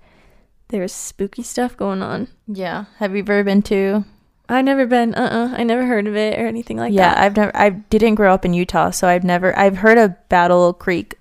[0.69, 2.27] there was spooky stuff going on.
[2.47, 2.85] Yeah.
[2.97, 4.05] Have you ever been to?
[4.47, 5.15] I've never been.
[5.15, 5.51] Uh.
[5.51, 7.17] uh I never heard of it or anything like yeah, that.
[7.17, 7.57] Yeah, I've never.
[7.57, 9.57] I didn't grow up in Utah, so I've never.
[9.57, 11.17] I've heard of Battle Creek,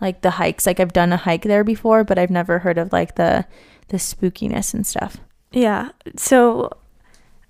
[0.00, 0.66] like the hikes.
[0.66, 3.46] Like I've done a hike there before, but I've never heard of like the
[3.88, 5.18] the spookiness and stuff.
[5.50, 5.90] Yeah.
[6.16, 6.70] So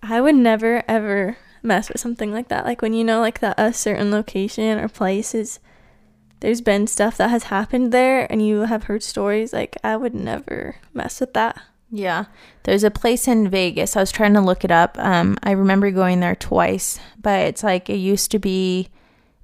[0.02, 2.64] I would never ever mess with something like that.
[2.64, 5.60] Like when you know like that a certain location or place is
[6.40, 10.14] there's been stuff that has happened there and you have heard stories, like I would
[10.14, 11.62] never mess with that.
[11.92, 12.24] Yeah.
[12.64, 13.96] There's a place in Vegas.
[13.96, 14.98] I was trying to look it up.
[14.98, 18.88] Um, I remember going there twice, but it's like it used to be.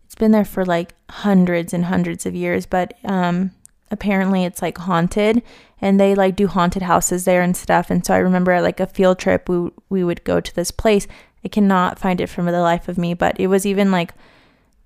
[0.07, 3.51] It's been there for like hundreds and hundreds of years, but um,
[3.91, 5.43] apparently it's like haunted,
[5.83, 7.91] and they like do haunted houses there and stuff.
[7.91, 11.07] And so I remember like a field trip, we we would go to this place.
[11.45, 14.13] I cannot find it from the life of me, but it was even like,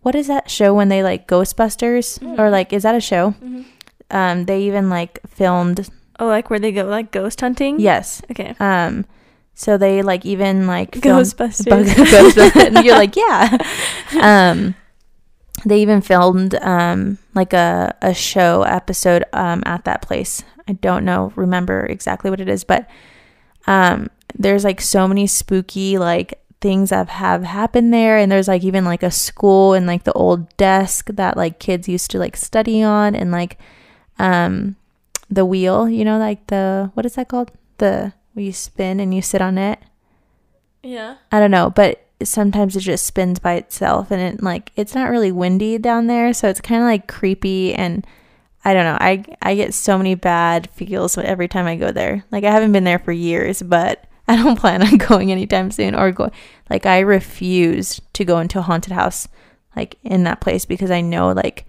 [0.03, 3.35] what is that show when they like Ghostbusters or like is that a show?
[4.11, 5.89] Um, they even like filmed.
[6.19, 7.81] Oh, like where they go like ghost hunting?
[7.81, 8.55] Yes, Okay.
[8.61, 9.07] um,
[9.55, 11.69] so they like even like filmed- Ghostbusters.
[11.69, 12.77] Bug- Ghostbusters.
[12.77, 13.57] and you're like, yeah.
[14.21, 14.75] Um,
[15.65, 20.43] they even filmed um like a a show episode um at that place.
[20.69, 22.89] I don't know, remember exactly what it is, but
[23.67, 28.65] um, there's like so many spooky like things that have happened there, and there's like
[28.65, 32.37] even like a school and like the old desk that like kids used to like
[32.37, 33.59] study on, and like
[34.19, 34.77] um
[35.29, 37.51] the wheel, you know, like the what is that called?
[37.79, 39.79] The where you spin and you sit on it.
[40.83, 41.17] Yeah.
[41.31, 45.11] I don't know, but sometimes it just spins by itself and it like it's not
[45.11, 48.07] really windy down there, so it's kind of like creepy and
[48.65, 48.99] I don't know.
[49.01, 52.25] I I get so many bad feels every time I go there.
[52.31, 55.95] Like I haven't been there for years, but I don't plan on going anytime soon
[55.95, 56.31] or go
[56.71, 59.29] like I refuse to go into a haunted house
[59.77, 61.67] like in that place because I know like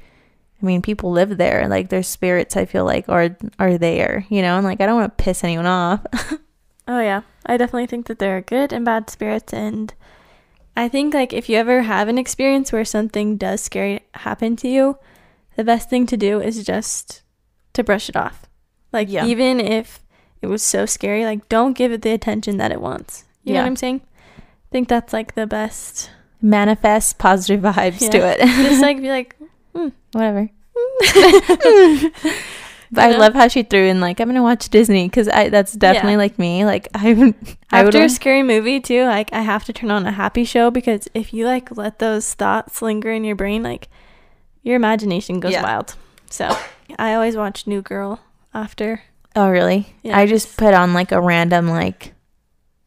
[0.62, 1.68] I mean people live there.
[1.68, 4.56] Like their spirits I feel like are are there, you know?
[4.58, 6.06] And like I don't want to piss anyone off.
[6.86, 9.94] Oh yeah, I definitely think that there are good and bad spirits, and
[10.76, 14.68] I think like if you ever have an experience where something does scary happen to
[14.68, 14.98] you,
[15.56, 17.22] the best thing to do is just
[17.72, 18.48] to brush it off.
[18.92, 19.26] Like Yeah.
[19.26, 20.02] even if
[20.44, 23.24] it was so scary, like don't give it the attention that it wants.
[23.44, 24.02] You know what I'm saying?
[24.38, 26.12] I think that's like the best.
[26.42, 28.36] Manifest positive vibes to Yeah.
[28.38, 28.40] it.
[28.40, 29.36] Just like be like,
[29.76, 30.50] hmm, whatever.
[30.76, 32.08] Hmm.
[32.92, 35.74] but I love how she threw in like I'm gonna watch Disney because I that's
[35.74, 36.18] definitely Yeah.
[36.18, 36.66] like me.
[36.66, 37.36] Like I I would
[37.96, 41.08] after a scary movie too, like I have to turn on a happy show because
[41.14, 43.88] if you like let those thoughts linger in your brain, like
[44.62, 45.64] your imagination goes Yeah.
[45.64, 45.96] wild.
[46.30, 46.56] So
[47.00, 48.20] I always watch New Girl
[48.54, 49.04] after.
[49.36, 49.96] Oh really?
[50.04, 50.18] Yeah.
[50.18, 52.14] I just put on like a random like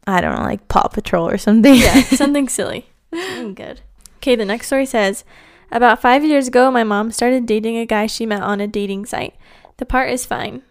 [0.05, 1.75] I don't know like Paw Patrol or something.
[1.75, 2.87] Yeah, something silly.
[3.13, 3.81] Something good.
[4.17, 5.23] Okay, the next story says
[5.71, 9.05] About five years ago, my mom started dating a guy she met on a dating
[9.05, 9.35] site.
[9.77, 10.63] The part is fine.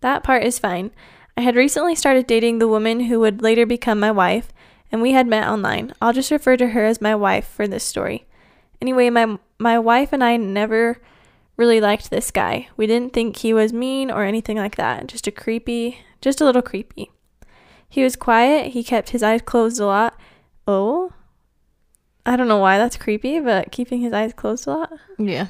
[0.00, 0.92] That part is fine.
[1.36, 4.52] I had recently started dating the woman who would later become my wife,
[4.90, 5.92] and we had met online.
[6.00, 8.26] I'll just refer to her as my wife for this story.
[8.80, 10.98] Anyway, my my wife and I never
[11.56, 12.68] really liked this guy.
[12.76, 15.06] We didn't think he was mean or anything like that.
[15.06, 17.10] Just a creepy, just a little creepy.
[17.88, 18.72] He was quiet.
[18.72, 20.18] He kept his eyes closed a lot.
[20.66, 21.12] Oh,
[22.24, 24.92] I don't know why that's creepy, but keeping his eyes closed a lot.
[25.18, 25.46] Yeah.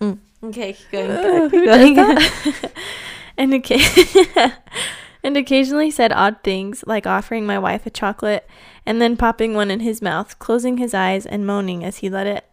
[0.00, 0.18] Mm.
[0.44, 1.50] Okay, keep going.
[1.50, 1.98] Keep going.
[3.36, 4.52] and, occa-
[5.22, 8.48] and occasionally said odd things like offering my wife a chocolate
[8.86, 12.26] and then popping one in his mouth, closing his eyes and moaning as he let
[12.26, 12.44] it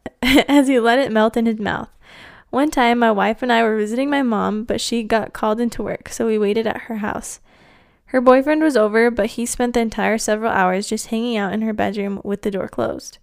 [0.49, 1.89] as he let it melt in his mouth.
[2.57, 5.83] One time my wife and I were visiting my mom, but she got called into
[5.83, 7.39] work, so we waited at her house.
[8.05, 11.61] Her boyfriend was over, but he spent the entire several hours just hanging out in
[11.61, 13.19] her bedroom with the door closed.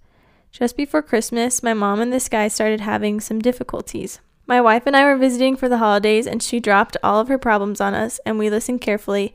[0.52, 4.20] Just before Christmas, my mom and this guy started having some difficulties.
[4.46, 7.36] My wife and I were visiting for the holidays, and she dropped all of her
[7.36, 9.34] problems on us, and we listened carefully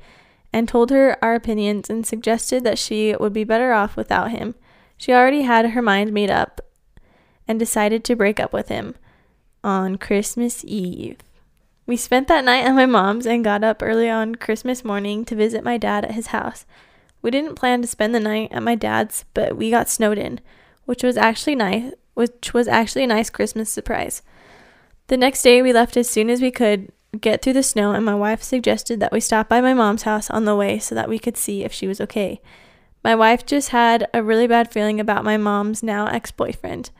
[0.53, 4.55] and told her our opinions and suggested that she would be better off without him.
[4.95, 6.61] She already had her mind made up
[7.49, 8.95] and decided to break up with him
[9.63, 11.17] on Christmas Eve.
[11.85, 15.35] We spent that night at my mom's and got up early on Christmas morning to
[15.35, 16.65] visit my dad at his house.
[17.21, 20.39] We didn't plan to spend the night at my dad's, but we got snowed in,
[20.85, 24.21] which was actually nice, which was actually a nice Christmas surprise.
[25.07, 28.05] The next day we left as soon as we could get through the snow and
[28.05, 31.09] my wife suggested that we stop by my mom's house on the way so that
[31.09, 32.39] we could see if she was okay.
[33.03, 36.91] My wife just had a really bad feeling about my mom's now ex-boyfriend.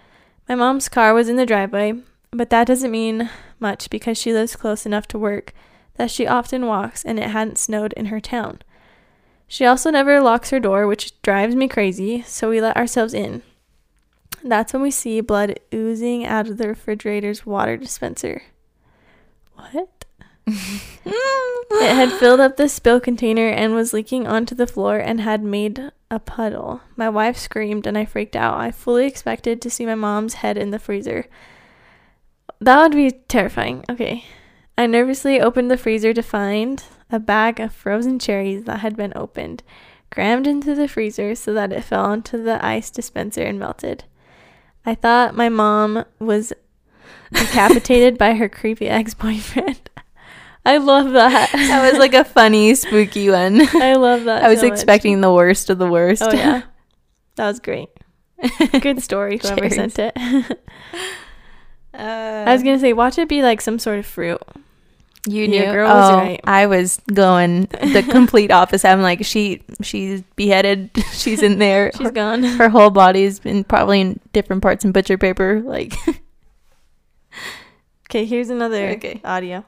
[0.48, 1.94] My mom's car was in the driveway,
[2.32, 5.54] but that doesn't mean much because she lives close enough to work
[5.96, 8.62] that she often walks and it hadn't snowed in her town.
[9.48, 13.42] She also never locks her door, which drives me crazy, so we let ourselves in.
[14.44, 18.44] That's when we see blood oozing out of the refrigerator's water dispenser.
[19.56, 20.06] What?
[20.48, 25.44] it had filled up the spill container and was leaking onto the floor and had
[25.44, 26.82] made a puddle.
[26.96, 28.60] My wife screamed and I freaked out.
[28.60, 31.26] I fully expected to see my mom's head in the freezer.
[32.62, 33.86] That would be terrifying.
[33.90, 34.26] Okay.
[34.78, 39.14] I nervously opened the freezer to find a bag of frozen cherries that had been
[39.16, 39.64] opened,
[40.12, 44.04] crammed into the freezer so that it fell onto the ice dispenser and melted.
[44.86, 46.54] I thought my mom was
[47.34, 49.90] decapitated by her creepy ex boyfriend.
[50.66, 51.52] I love that.
[51.52, 53.62] That was like a funny, spooky one.
[53.76, 54.44] I love that.
[54.44, 54.74] I was so much.
[54.74, 56.22] expecting the worst of the worst.
[56.22, 56.64] Oh yeah,
[57.36, 57.90] that was great.
[58.82, 59.40] Good story.
[59.42, 60.16] Whoever sent it.
[62.00, 64.42] Uh, I was gonna say, watch it be like some sort of fruit.
[65.28, 65.72] you your knew.
[65.72, 66.40] girl was oh, right.
[66.46, 68.88] I was going the complete opposite.
[68.88, 70.92] I'm like, she, she's beheaded.
[71.12, 71.92] She's in there.
[71.98, 72.44] She's gone.
[72.44, 75.62] her whole body's been probably in different parts in butcher paper.
[75.66, 75.94] Like,
[78.10, 79.22] Okay, here's another Okay.
[79.24, 79.64] audio.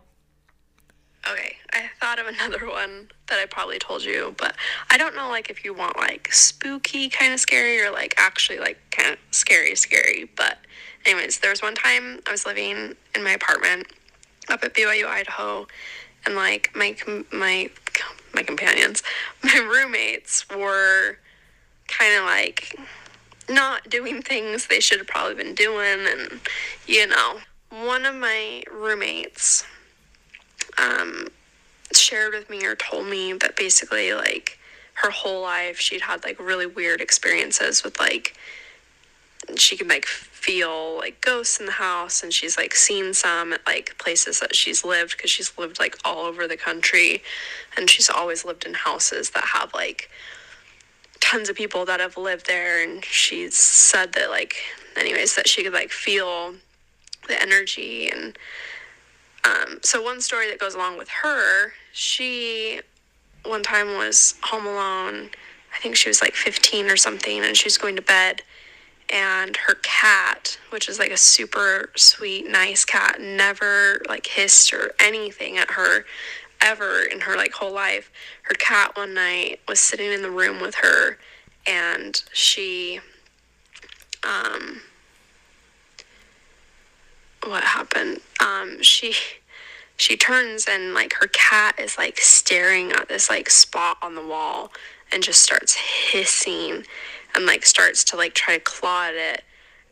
[1.29, 4.55] Okay, I thought of another one that I probably told you, but
[4.89, 8.57] I don't know like if you want like spooky kind of scary or like actually
[8.57, 10.27] like kind of scary scary.
[10.35, 10.57] But
[11.05, 13.87] anyways, there was one time I was living in my apartment
[14.49, 15.67] up at BYU Idaho,
[16.25, 16.95] and like my
[17.31, 17.69] my
[18.33, 19.03] my companions,
[19.43, 21.17] my roommates were
[21.87, 22.75] kind of like
[23.49, 26.39] not doing things they should have probably been doing, and
[26.87, 29.65] you know, one of my roommates
[30.77, 31.27] um,
[31.93, 34.57] shared with me or told me that basically like
[34.95, 38.35] her whole life she'd had like really weird experiences with like
[39.55, 40.05] she could like
[40.41, 44.55] feel like ghosts in the house and she's like seen some at like places that
[44.55, 47.21] she's lived because she's lived like all over the country
[47.77, 50.09] and she's always lived in houses that have like
[51.19, 54.55] tons of people that have lived there and she's said that like
[54.97, 56.55] anyways that she could like feel
[57.27, 58.37] the energy and
[59.43, 62.81] um, so one story that goes along with her, she
[63.43, 65.29] one time was home alone.
[65.73, 68.43] I think she was like 15 or something, and she was going to bed.
[69.11, 74.93] And her cat, which is like a super sweet, nice cat, never like hissed or
[74.99, 76.05] anything at her
[76.61, 78.09] ever in her like whole life.
[78.43, 81.17] Her cat one night was sitting in the room with her,
[81.67, 83.01] and she,
[84.23, 84.81] um,
[87.45, 88.19] what happened?
[88.39, 89.13] Um she
[89.97, 94.25] she turns and like her cat is like staring at this like spot on the
[94.25, 94.71] wall
[95.11, 96.85] and just starts hissing
[97.35, 99.43] and like starts to like try to claw at it.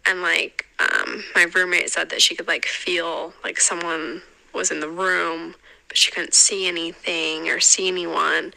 [0.06, 4.22] And like um my roommate said that she could like feel like someone
[4.54, 5.56] was in the room
[5.88, 8.54] but she couldn't see anything or see anyone.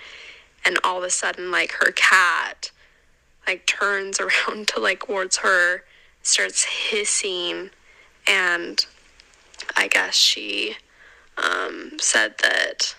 [0.65, 2.71] And all of a sudden like her cat
[3.47, 5.83] like turns around to like towards her
[6.23, 7.71] starts hissing.
[8.27, 8.87] And
[9.77, 10.77] I guess she
[11.37, 12.95] um, said that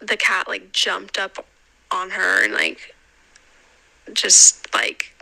[0.00, 1.46] the cat like jumped up
[1.90, 2.94] on her and like
[4.12, 5.14] just like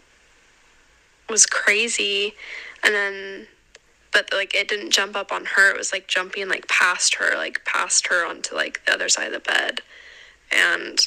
[1.29, 2.35] was crazy.
[2.83, 3.47] And then
[4.13, 5.71] but like it didn't jump up on her.
[5.71, 9.29] It was like jumping like past her like past her onto like the other side
[9.29, 9.81] of the bed.
[10.51, 10.99] And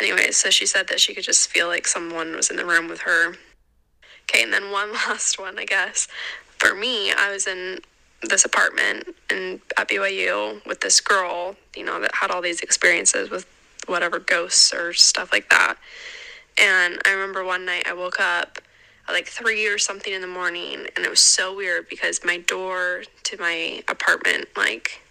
[0.00, 2.88] anyway so she said that she could just feel like someone was in the room
[2.88, 3.34] with her.
[4.24, 6.08] Okay and then one last one i guess.
[6.58, 7.80] For me, I was in
[8.22, 13.30] this apartment in at BYU with this girl, you know, that had all these experiences
[13.30, 13.46] with
[13.86, 15.76] whatever ghosts or stuff like that.
[16.58, 18.58] And I remember one night I woke up
[19.08, 22.38] at like three or something in the morning, and it was so weird because my
[22.38, 25.02] door to my apartment, like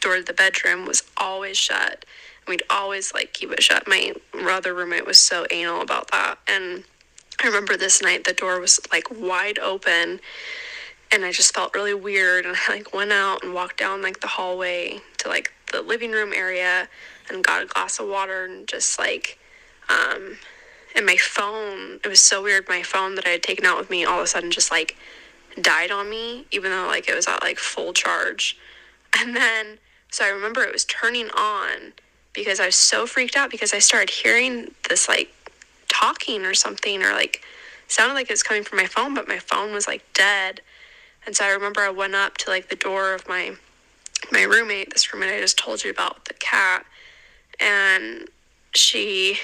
[0.00, 2.04] door to the bedroom, was always shut.
[2.40, 3.88] And we'd always like keep it shut.
[3.88, 6.38] My other roommate was so anal about that.
[6.46, 6.84] And
[7.42, 10.20] I remember this night the door was like wide open
[11.12, 14.20] and I just felt really weird and I like went out and walked down like
[14.20, 16.88] the hallway to like the living room area
[17.28, 19.38] and got a glass of water and just like
[19.88, 20.36] um
[20.94, 23.90] and my phone it was so weird my phone that I had taken out with
[23.90, 24.96] me all of a sudden just like
[25.60, 28.58] died on me even though like it was at like full charge.
[29.18, 29.78] And then
[30.10, 31.92] so I remember it was turning on
[32.32, 35.34] because I was so freaked out because I started hearing this like
[35.88, 37.42] talking or something or like
[37.88, 40.60] sounded like it was coming from my phone but my phone was like dead.
[41.24, 43.56] And so I remember I went up to like the door of my
[44.30, 46.86] my roommate, this roommate I just told you about, the cat,
[47.58, 48.28] and
[48.74, 49.38] she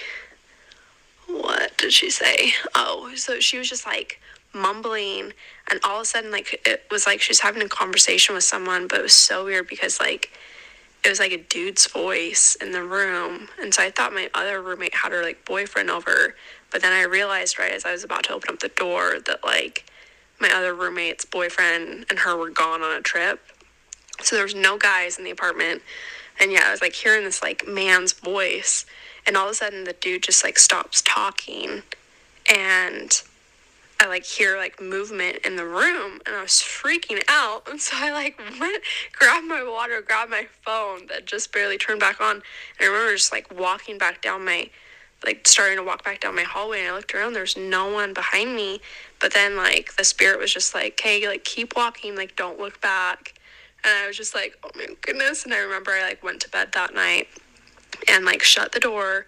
[1.28, 2.52] what did she say?
[2.74, 4.20] Oh, so she was just like
[4.54, 5.32] mumbling
[5.70, 8.44] and all of a sudden like it was like she was having a conversation with
[8.44, 10.30] someone, but it was so weird because like
[11.04, 13.48] it was like a dude's voice in the room.
[13.60, 16.34] And so I thought my other roommate had her like boyfriend over,
[16.70, 19.44] but then I realized right as I was about to open up the door that
[19.44, 19.84] like
[20.40, 23.40] my other roommate's boyfriend and her were gone on a trip.
[24.22, 25.82] So there was no guys in the apartment.
[26.40, 28.86] And yeah, I was like hearing this like man's voice.
[29.28, 31.82] And all of a sudden the dude just like stops talking.
[32.50, 33.22] And
[34.00, 37.68] I like hear like movement in the room and I was freaking out.
[37.68, 42.00] And so I like went, grabbed my water, grabbed my phone that just barely turned
[42.00, 42.36] back on.
[42.36, 42.42] And
[42.80, 44.70] I remember just like walking back down my
[45.22, 48.14] like starting to walk back down my hallway and I looked around, there's no one
[48.14, 48.80] behind me.
[49.20, 52.80] But then like the spirit was just like, Hey, like keep walking, like don't look
[52.80, 53.34] back.
[53.84, 55.44] And I was just like, Oh my goodness.
[55.44, 57.28] And I remember I like went to bed that night
[58.06, 59.26] and like shut the door.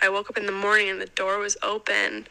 [0.00, 2.26] I woke up in the morning and the door was open.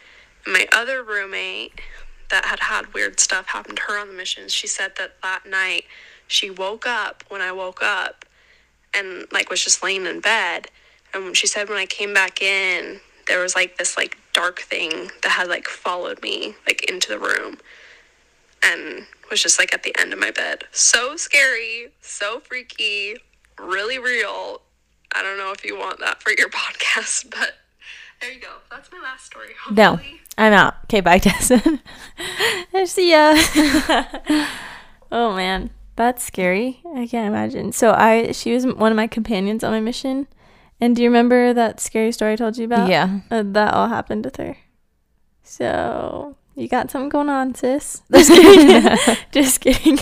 [0.46, 1.82] And my other roommate
[2.30, 5.46] that had had weird stuff happen to her on the missions, she said that that
[5.48, 5.86] night
[6.28, 8.26] she woke up when I woke up
[8.96, 10.70] and like was just laying in bed
[11.16, 15.12] and she said when I came back in, there was like this like dark thing
[15.24, 17.58] that had like followed me like into the room
[18.62, 20.66] and was just like at the end of my bed.
[20.72, 23.16] So scary, so freaky,
[23.58, 24.62] really real.
[25.16, 27.54] I don't know if you want that for your podcast, but
[28.22, 28.50] there you go.
[28.70, 29.50] That's my last story.
[29.72, 30.00] No,
[30.38, 30.76] I'm out.
[30.86, 31.62] Okay, bye, Tessa.
[32.86, 33.36] See ya.
[35.12, 36.82] oh man, that's scary.
[36.96, 37.72] I can't imagine.
[37.72, 40.28] So I, she was one of my companions on my mission.
[40.82, 42.90] And do you remember that scary story I told you about?
[42.90, 43.22] yeah.
[43.32, 44.58] Uh, that all happened with her.
[45.44, 48.02] So you got something going on, sis.
[48.12, 49.18] Just kidding.
[49.32, 49.98] Just kidding.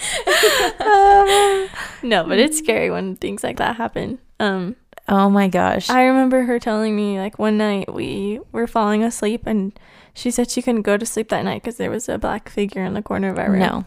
[2.02, 4.18] no, but it's scary when things like that happen.
[4.38, 4.76] Um,
[5.10, 5.90] Oh my gosh.
[5.90, 9.78] I remember her telling me like one night we were falling asleep and
[10.14, 12.84] she said she couldn't go to sleep that night because there was a black figure
[12.84, 13.60] in the corner of our room.
[13.60, 13.84] no.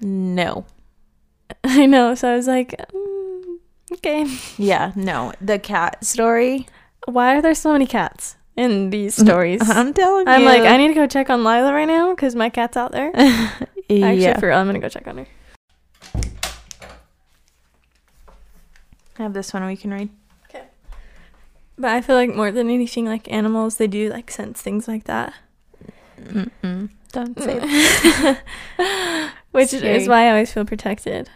[0.00, 0.66] No.
[1.64, 2.14] I know.
[2.14, 3.56] So I was like, mm,
[3.92, 4.26] okay.
[4.56, 5.32] Yeah, no.
[5.40, 6.66] The cat story.
[7.06, 9.68] Why are there so many cats in these stories?
[9.68, 10.32] I'm telling you.
[10.32, 12.92] I'm like, I need to go check on Lila right now because my cat's out
[12.92, 13.10] there.
[13.14, 14.40] Actually, yeah.
[14.40, 15.26] for real, I'm gonna go check on her.
[19.18, 20.08] I have this one we can read.
[20.48, 20.64] Okay.
[21.78, 25.04] But I feel like more than anything, like animals, they do like sense things like
[25.04, 25.32] that.
[26.20, 26.90] Mm-mm.
[27.12, 29.32] Don't say that.
[29.52, 29.96] Which Scary.
[29.96, 31.30] is why I always feel protected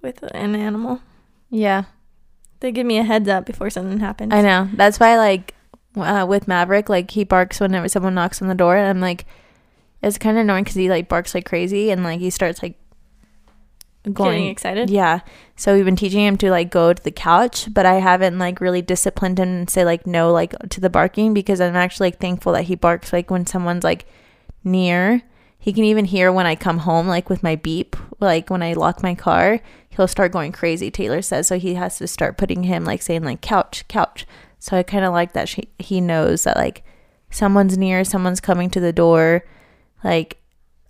[0.00, 1.00] with an animal.
[1.50, 1.84] Yeah,
[2.60, 4.32] They give me a heads up before something happens.
[4.32, 4.68] I know.
[4.74, 5.54] That's why, like,
[5.96, 8.76] uh, with Maverick, like, he barks whenever someone knocks on the door.
[8.76, 9.24] And I'm like,
[10.02, 12.76] it's kind of annoying because he, like, barks like crazy and, like, he starts, like,
[14.04, 14.32] going.
[14.32, 14.90] Getting excited.
[14.90, 15.20] Yeah.
[15.56, 18.60] So we've been teaching him to, like, go to the couch, but I haven't, like,
[18.60, 22.20] really disciplined him and say, like, no, like, to the barking because I'm actually, like,
[22.20, 24.06] thankful that he barks, like, when someone's, like,
[24.64, 25.22] near.
[25.58, 28.74] He can even hear when I come home, like, with my beep, like, when I
[28.74, 29.60] lock my car
[29.98, 33.24] he'll start going crazy taylor says so he has to start putting him like saying
[33.24, 34.24] like couch couch
[34.60, 36.84] so i kind of like that she, he knows that like
[37.30, 39.44] someone's near someone's coming to the door
[40.04, 40.38] like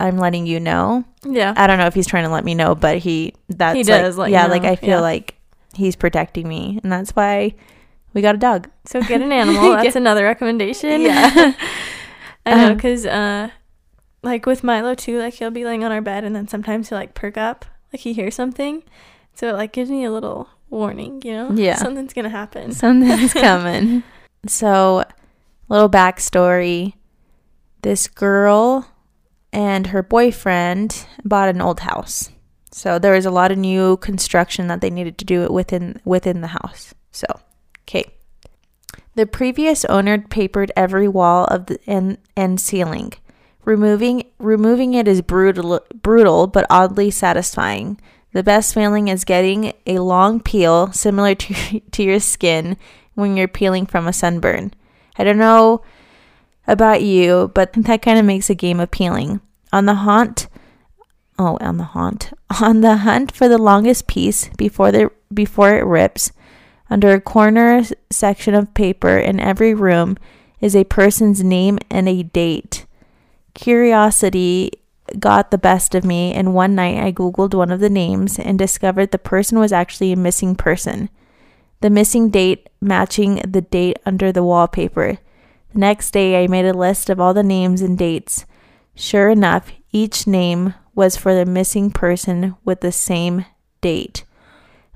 [0.00, 1.54] i'm letting you know Yeah.
[1.56, 4.02] i don't know if he's trying to let me know but he that's He like-
[4.02, 5.00] does you yeah like i feel yeah.
[5.00, 5.34] like
[5.74, 7.54] he's protecting me and that's why
[8.14, 9.72] we got a dog So get an animal.
[9.72, 11.02] That's another recommendation.
[11.02, 11.52] Yeah.
[12.46, 13.50] I know, Um, because uh,
[14.22, 16.96] like with Milo too, like he'll be laying on our bed, and then sometimes he'll
[16.98, 18.82] like perk up, like he hears something,
[19.34, 21.50] so it like gives me a little warning, you know?
[21.52, 21.76] Yeah.
[21.76, 22.72] Something's gonna happen.
[22.72, 24.02] Something's coming.
[24.46, 25.04] So,
[25.68, 26.94] little backstory.
[27.82, 28.88] This girl
[29.52, 32.30] and her boyfriend bought an old house.
[32.70, 36.00] So there was a lot of new construction that they needed to do it within
[36.04, 36.94] within the house.
[37.12, 37.26] So,
[37.82, 38.04] okay.
[39.14, 43.14] The previous owner papered every wall of the and, and ceiling.
[43.64, 48.00] Removing removing it is brutal brutal but oddly satisfying.
[48.32, 52.76] The best feeling is getting a long peel similar to to your skin
[53.14, 54.72] when you're peeling from a sunburn.
[55.16, 55.82] I don't know
[56.68, 59.40] about you, but that kind of makes a game appealing.
[59.72, 60.46] On the hunt,
[61.38, 65.84] oh, on the hunt, on the hunt for the longest piece before the before it
[65.84, 66.30] rips.
[66.90, 70.16] Under a corner section of paper in every room
[70.60, 72.86] is a person's name and a date.
[73.54, 74.72] Curiosity
[75.18, 78.58] got the best of me, and one night I googled one of the names and
[78.58, 81.10] discovered the person was actually a missing person.
[81.80, 85.18] The missing date matching the date under the wallpaper.
[85.72, 88.46] The next day, I made a list of all the names and dates.
[88.94, 93.44] Sure enough, each name was for the missing person with the same
[93.80, 94.24] date.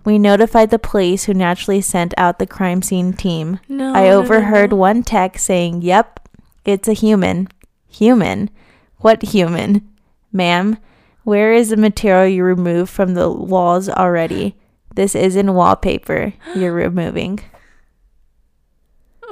[0.04, 3.60] We notified the police, who naturally sent out the crime scene team.
[3.68, 3.92] No.
[3.94, 4.76] I no, no, overheard no.
[4.76, 6.28] one text saying, Yep,
[6.64, 7.48] it's a human.
[7.88, 8.50] Human?
[8.98, 9.88] What human?
[10.32, 10.78] Ma'am,
[11.24, 14.56] where is the material you removed from the walls already?
[14.94, 17.40] This isn't wallpaper you're removing.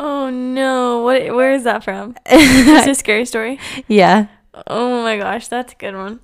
[0.03, 1.03] Oh no!
[1.03, 1.35] What?
[1.35, 2.17] Where is that from?
[2.31, 3.59] Is this a scary story?
[3.87, 4.29] yeah,
[4.67, 6.21] Oh my gosh, that's a good one.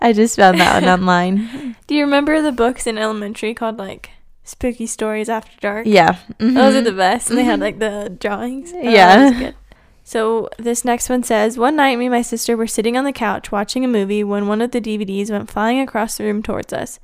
[0.00, 1.76] I just found that one online.
[1.86, 4.10] Do you remember the books in elementary called like
[4.42, 5.86] Spooky Stories After Dark?
[5.86, 6.16] Yeah.
[6.38, 8.72] mm Those are the best, and they had like the drawings.
[8.74, 9.16] Oh, Yeah.
[9.16, 9.54] that was good.
[10.02, 13.12] So this next one says, one night me and my sister were sitting on the
[13.12, 16.72] couch watching a movie when one of the DVDs went flying across the room towards
[16.72, 16.98] us.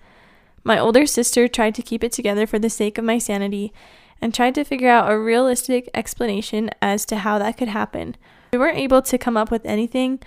[0.65, 3.73] My older sister tried to keep it together for the sake of my sanity
[4.21, 8.17] and tried to figure out a realistic explanation as to how that could happen.
[8.53, 10.21] We weren't able to come up with anything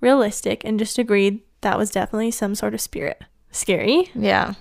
[0.00, 3.22] realistic and just agreed that was definitely some sort of spirit.
[3.50, 4.10] Scary.
[4.14, 4.54] Yeah.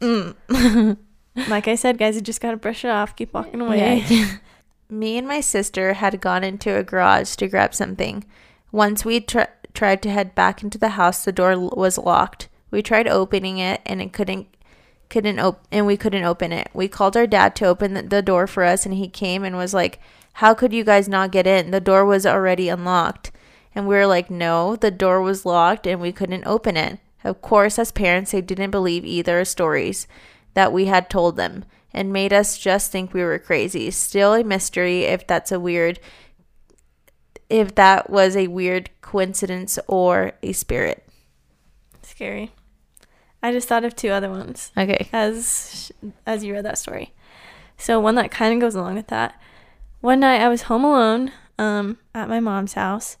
[0.00, 0.96] Mm.
[1.48, 4.04] Like I said, guys, you just gotta brush it off, keep walking away.
[4.06, 4.36] Yeah.
[4.90, 8.22] Me and my sister had gone into a garage to grab something.
[8.70, 9.40] Once we tr-
[9.72, 12.50] tried to head back into the house, the door l- was locked.
[12.70, 14.46] We tried opening it and it couldn't
[15.12, 16.70] couldn't op- and we couldn't open it.
[16.72, 19.56] We called our dad to open the, the door for us and he came and
[19.56, 20.00] was like,
[20.34, 21.70] "How could you guys not get in?
[21.70, 23.30] The door was already unlocked."
[23.74, 27.42] And we were like, "No, the door was locked and we couldn't open it." Of
[27.42, 30.06] course, as parents, they didn't believe either stories
[30.54, 33.90] that we had told them and made us just think we were crazy.
[33.90, 36.00] Still a mystery if that's a weird
[37.50, 41.06] if that was a weird coincidence or a spirit.
[42.02, 42.50] Scary.
[43.42, 44.70] I just thought of two other ones.
[44.78, 45.08] Okay.
[45.12, 45.90] as
[46.26, 47.12] as you read that story.
[47.76, 49.34] So one that kind of goes along with that.
[50.00, 53.16] One night I was home alone um, at my mom's house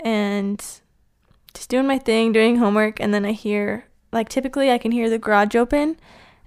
[0.00, 0.58] and
[1.54, 5.08] just doing my thing, doing homework, and then I hear like typically I can hear
[5.08, 5.96] the garage open, and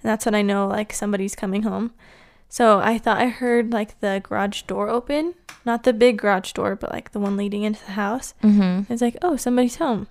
[0.03, 1.93] that's when I know like somebody's coming home.
[2.49, 5.33] So I thought I heard like the garage door open,
[5.65, 8.33] not the big garage door, but like the one leading into the house.
[8.43, 8.85] Mhm.
[8.89, 10.07] It's like, oh, somebody's home.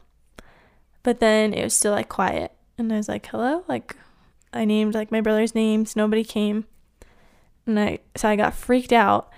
[1.02, 2.52] But then it was still like quiet.
[2.79, 3.64] And I was like, hello?
[3.68, 3.97] Like,
[4.53, 5.97] I named like my brother's names.
[5.97, 6.64] Nobody came.
[7.66, 9.31] And I, so I got freaked out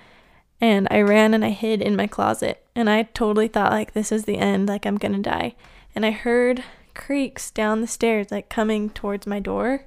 [0.61, 2.65] and I ran and I hid in my closet.
[2.75, 5.55] And I totally thought like this is the end, like I'm gonna die.
[5.95, 6.65] And I heard
[6.95, 9.85] creaks down the stairs, like coming towards my door.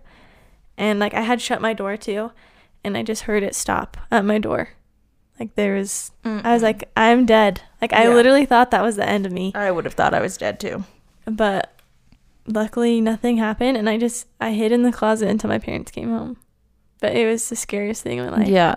[0.77, 2.31] And like I had shut my door too.
[2.83, 4.69] And I just heard it stop at my door.
[5.39, 7.61] Like there was, I was like, I'm dead.
[7.81, 8.13] Like I Yeah.
[8.13, 10.59] literally thought that was the end of me I would have thought I was dead
[10.59, 10.83] too.
[11.25, 11.73] but
[12.51, 16.09] luckily nothing happened and i just i hid in the closet until my parents came
[16.09, 16.35] home
[16.99, 18.75] but it was the scariest thing in my life Yeah.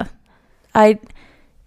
[0.75, 0.99] I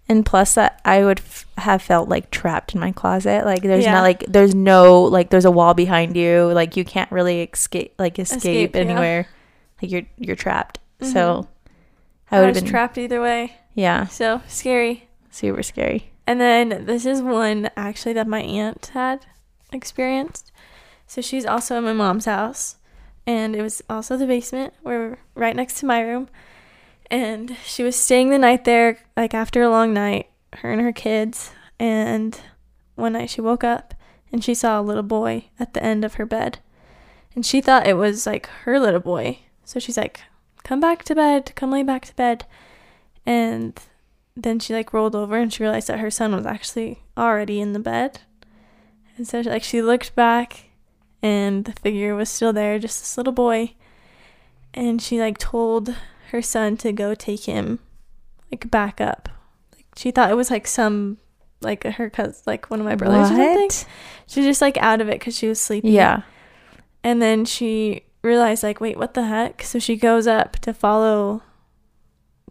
[0.08, 3.44] and plus that I would f- have felt like trapped in my closet.
[3.44, 3.94] Like there's Yeah.
[3.94, 6.52] not like there's no like there's a wall behind you.
[6.54, 8.82] Like you can't really escape like escape, Escape, yeah.
[8.82, 9.28] anywhere.
[9.82, 10.80] Like you're you're trapped.
[11.02, 11.12] Mhm.
[11.14, 11.48] So
[12.32, 16.12] I would have been trapped either way yeah, so scary super scary.
[16.28, 19.26] and then this is one actually that my aunt had
[19.74, 20.52] experienced
[21.08, 22.78] so she's also in my mom's house.
[23.28, 26.30] And it was also the basement where right next to my room.
[27.10, 30.92] And she was staying the night there like after a long night her and her
[30.92, 31.52] kids.
[31.80, 32.40] And
[32.96, 33.94] one night she woke up
[34.32, 36.60] and she saw a little boy at the end of her bed.
[37.36, 39.40] And she thought it was like her little boy.
[39.64, 40.22] So she's like
[40.64, 41.52] come back to bed.
[41.56, 42.46] Come lay back to bed.
[43.26, 43.80] And
[44.36, 47.74] then she like rolled over and she realized that her son was actually already in
[47.74, 48.22] the bed.
[49.18, 50.66] And so like she looked back
[51.22, 53.74] and the figure was still there just this little boy
[54.74, 55.96] and she like told
[56.32, 57.80] her son to go take him
[58.52, 59.30] like back up
[59.76, 61.18] like she thought it was like some
[61.62, 63.70] like her cousin, like one of my brothers or something.
[64.28, 65.92] She was just like out of it because she was sleeping.
[65.92, 66.22] Yeah.
[67.04, 69.64] And then she realized, like, wait, what the heck?
[69.64, 71.44] So she goes up to follow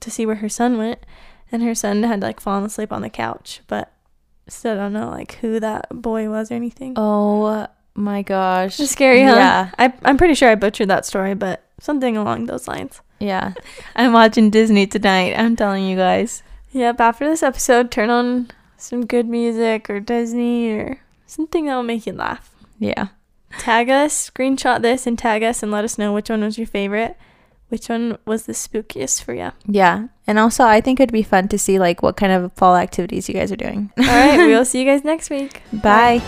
[0.00, 1.00] to see where her son went.
[1.50, 3.92] And her son had like fallen asleep on the couch, but
[4.48, 6.94] still don't know like who that boy was or anything.
[6.96, 8.78] Oh my gosh.
[8.80, 9.34] It's scary, huh?
[9.36, 9.70] Yeah.
[9.78, 13.00] I, I'm pretty sure I butchered that story, but something along those lines.
[13.20, 13.54] Yeah.
[13.96, 15.34] I'm watching Disney tonight.
[15.36, 16.42] I'm telling you guys.
[16.72, 21.84] Yep, after this episode, turn on some good music or Disney or something that will
[21.84, 22.50] make you laugh.
[22.78, 23.08] Yeah.
[23.58, 26.66] Tag us, screenshot this, and tag us and let us know which one was your
[26.66, 27.16] favorite.
[27.68, 29.52] Which one was the spookiest for you?
[29.66, 30.08] Yeah.
[30.26, 33.28] And also, I think it'd be fun to see like what kind of fall activities
[33.28, 33.92] you guys are doing.
[33.98, 35.62] All right, we'll see you guys next week.
[35.72, 36.20] Bye.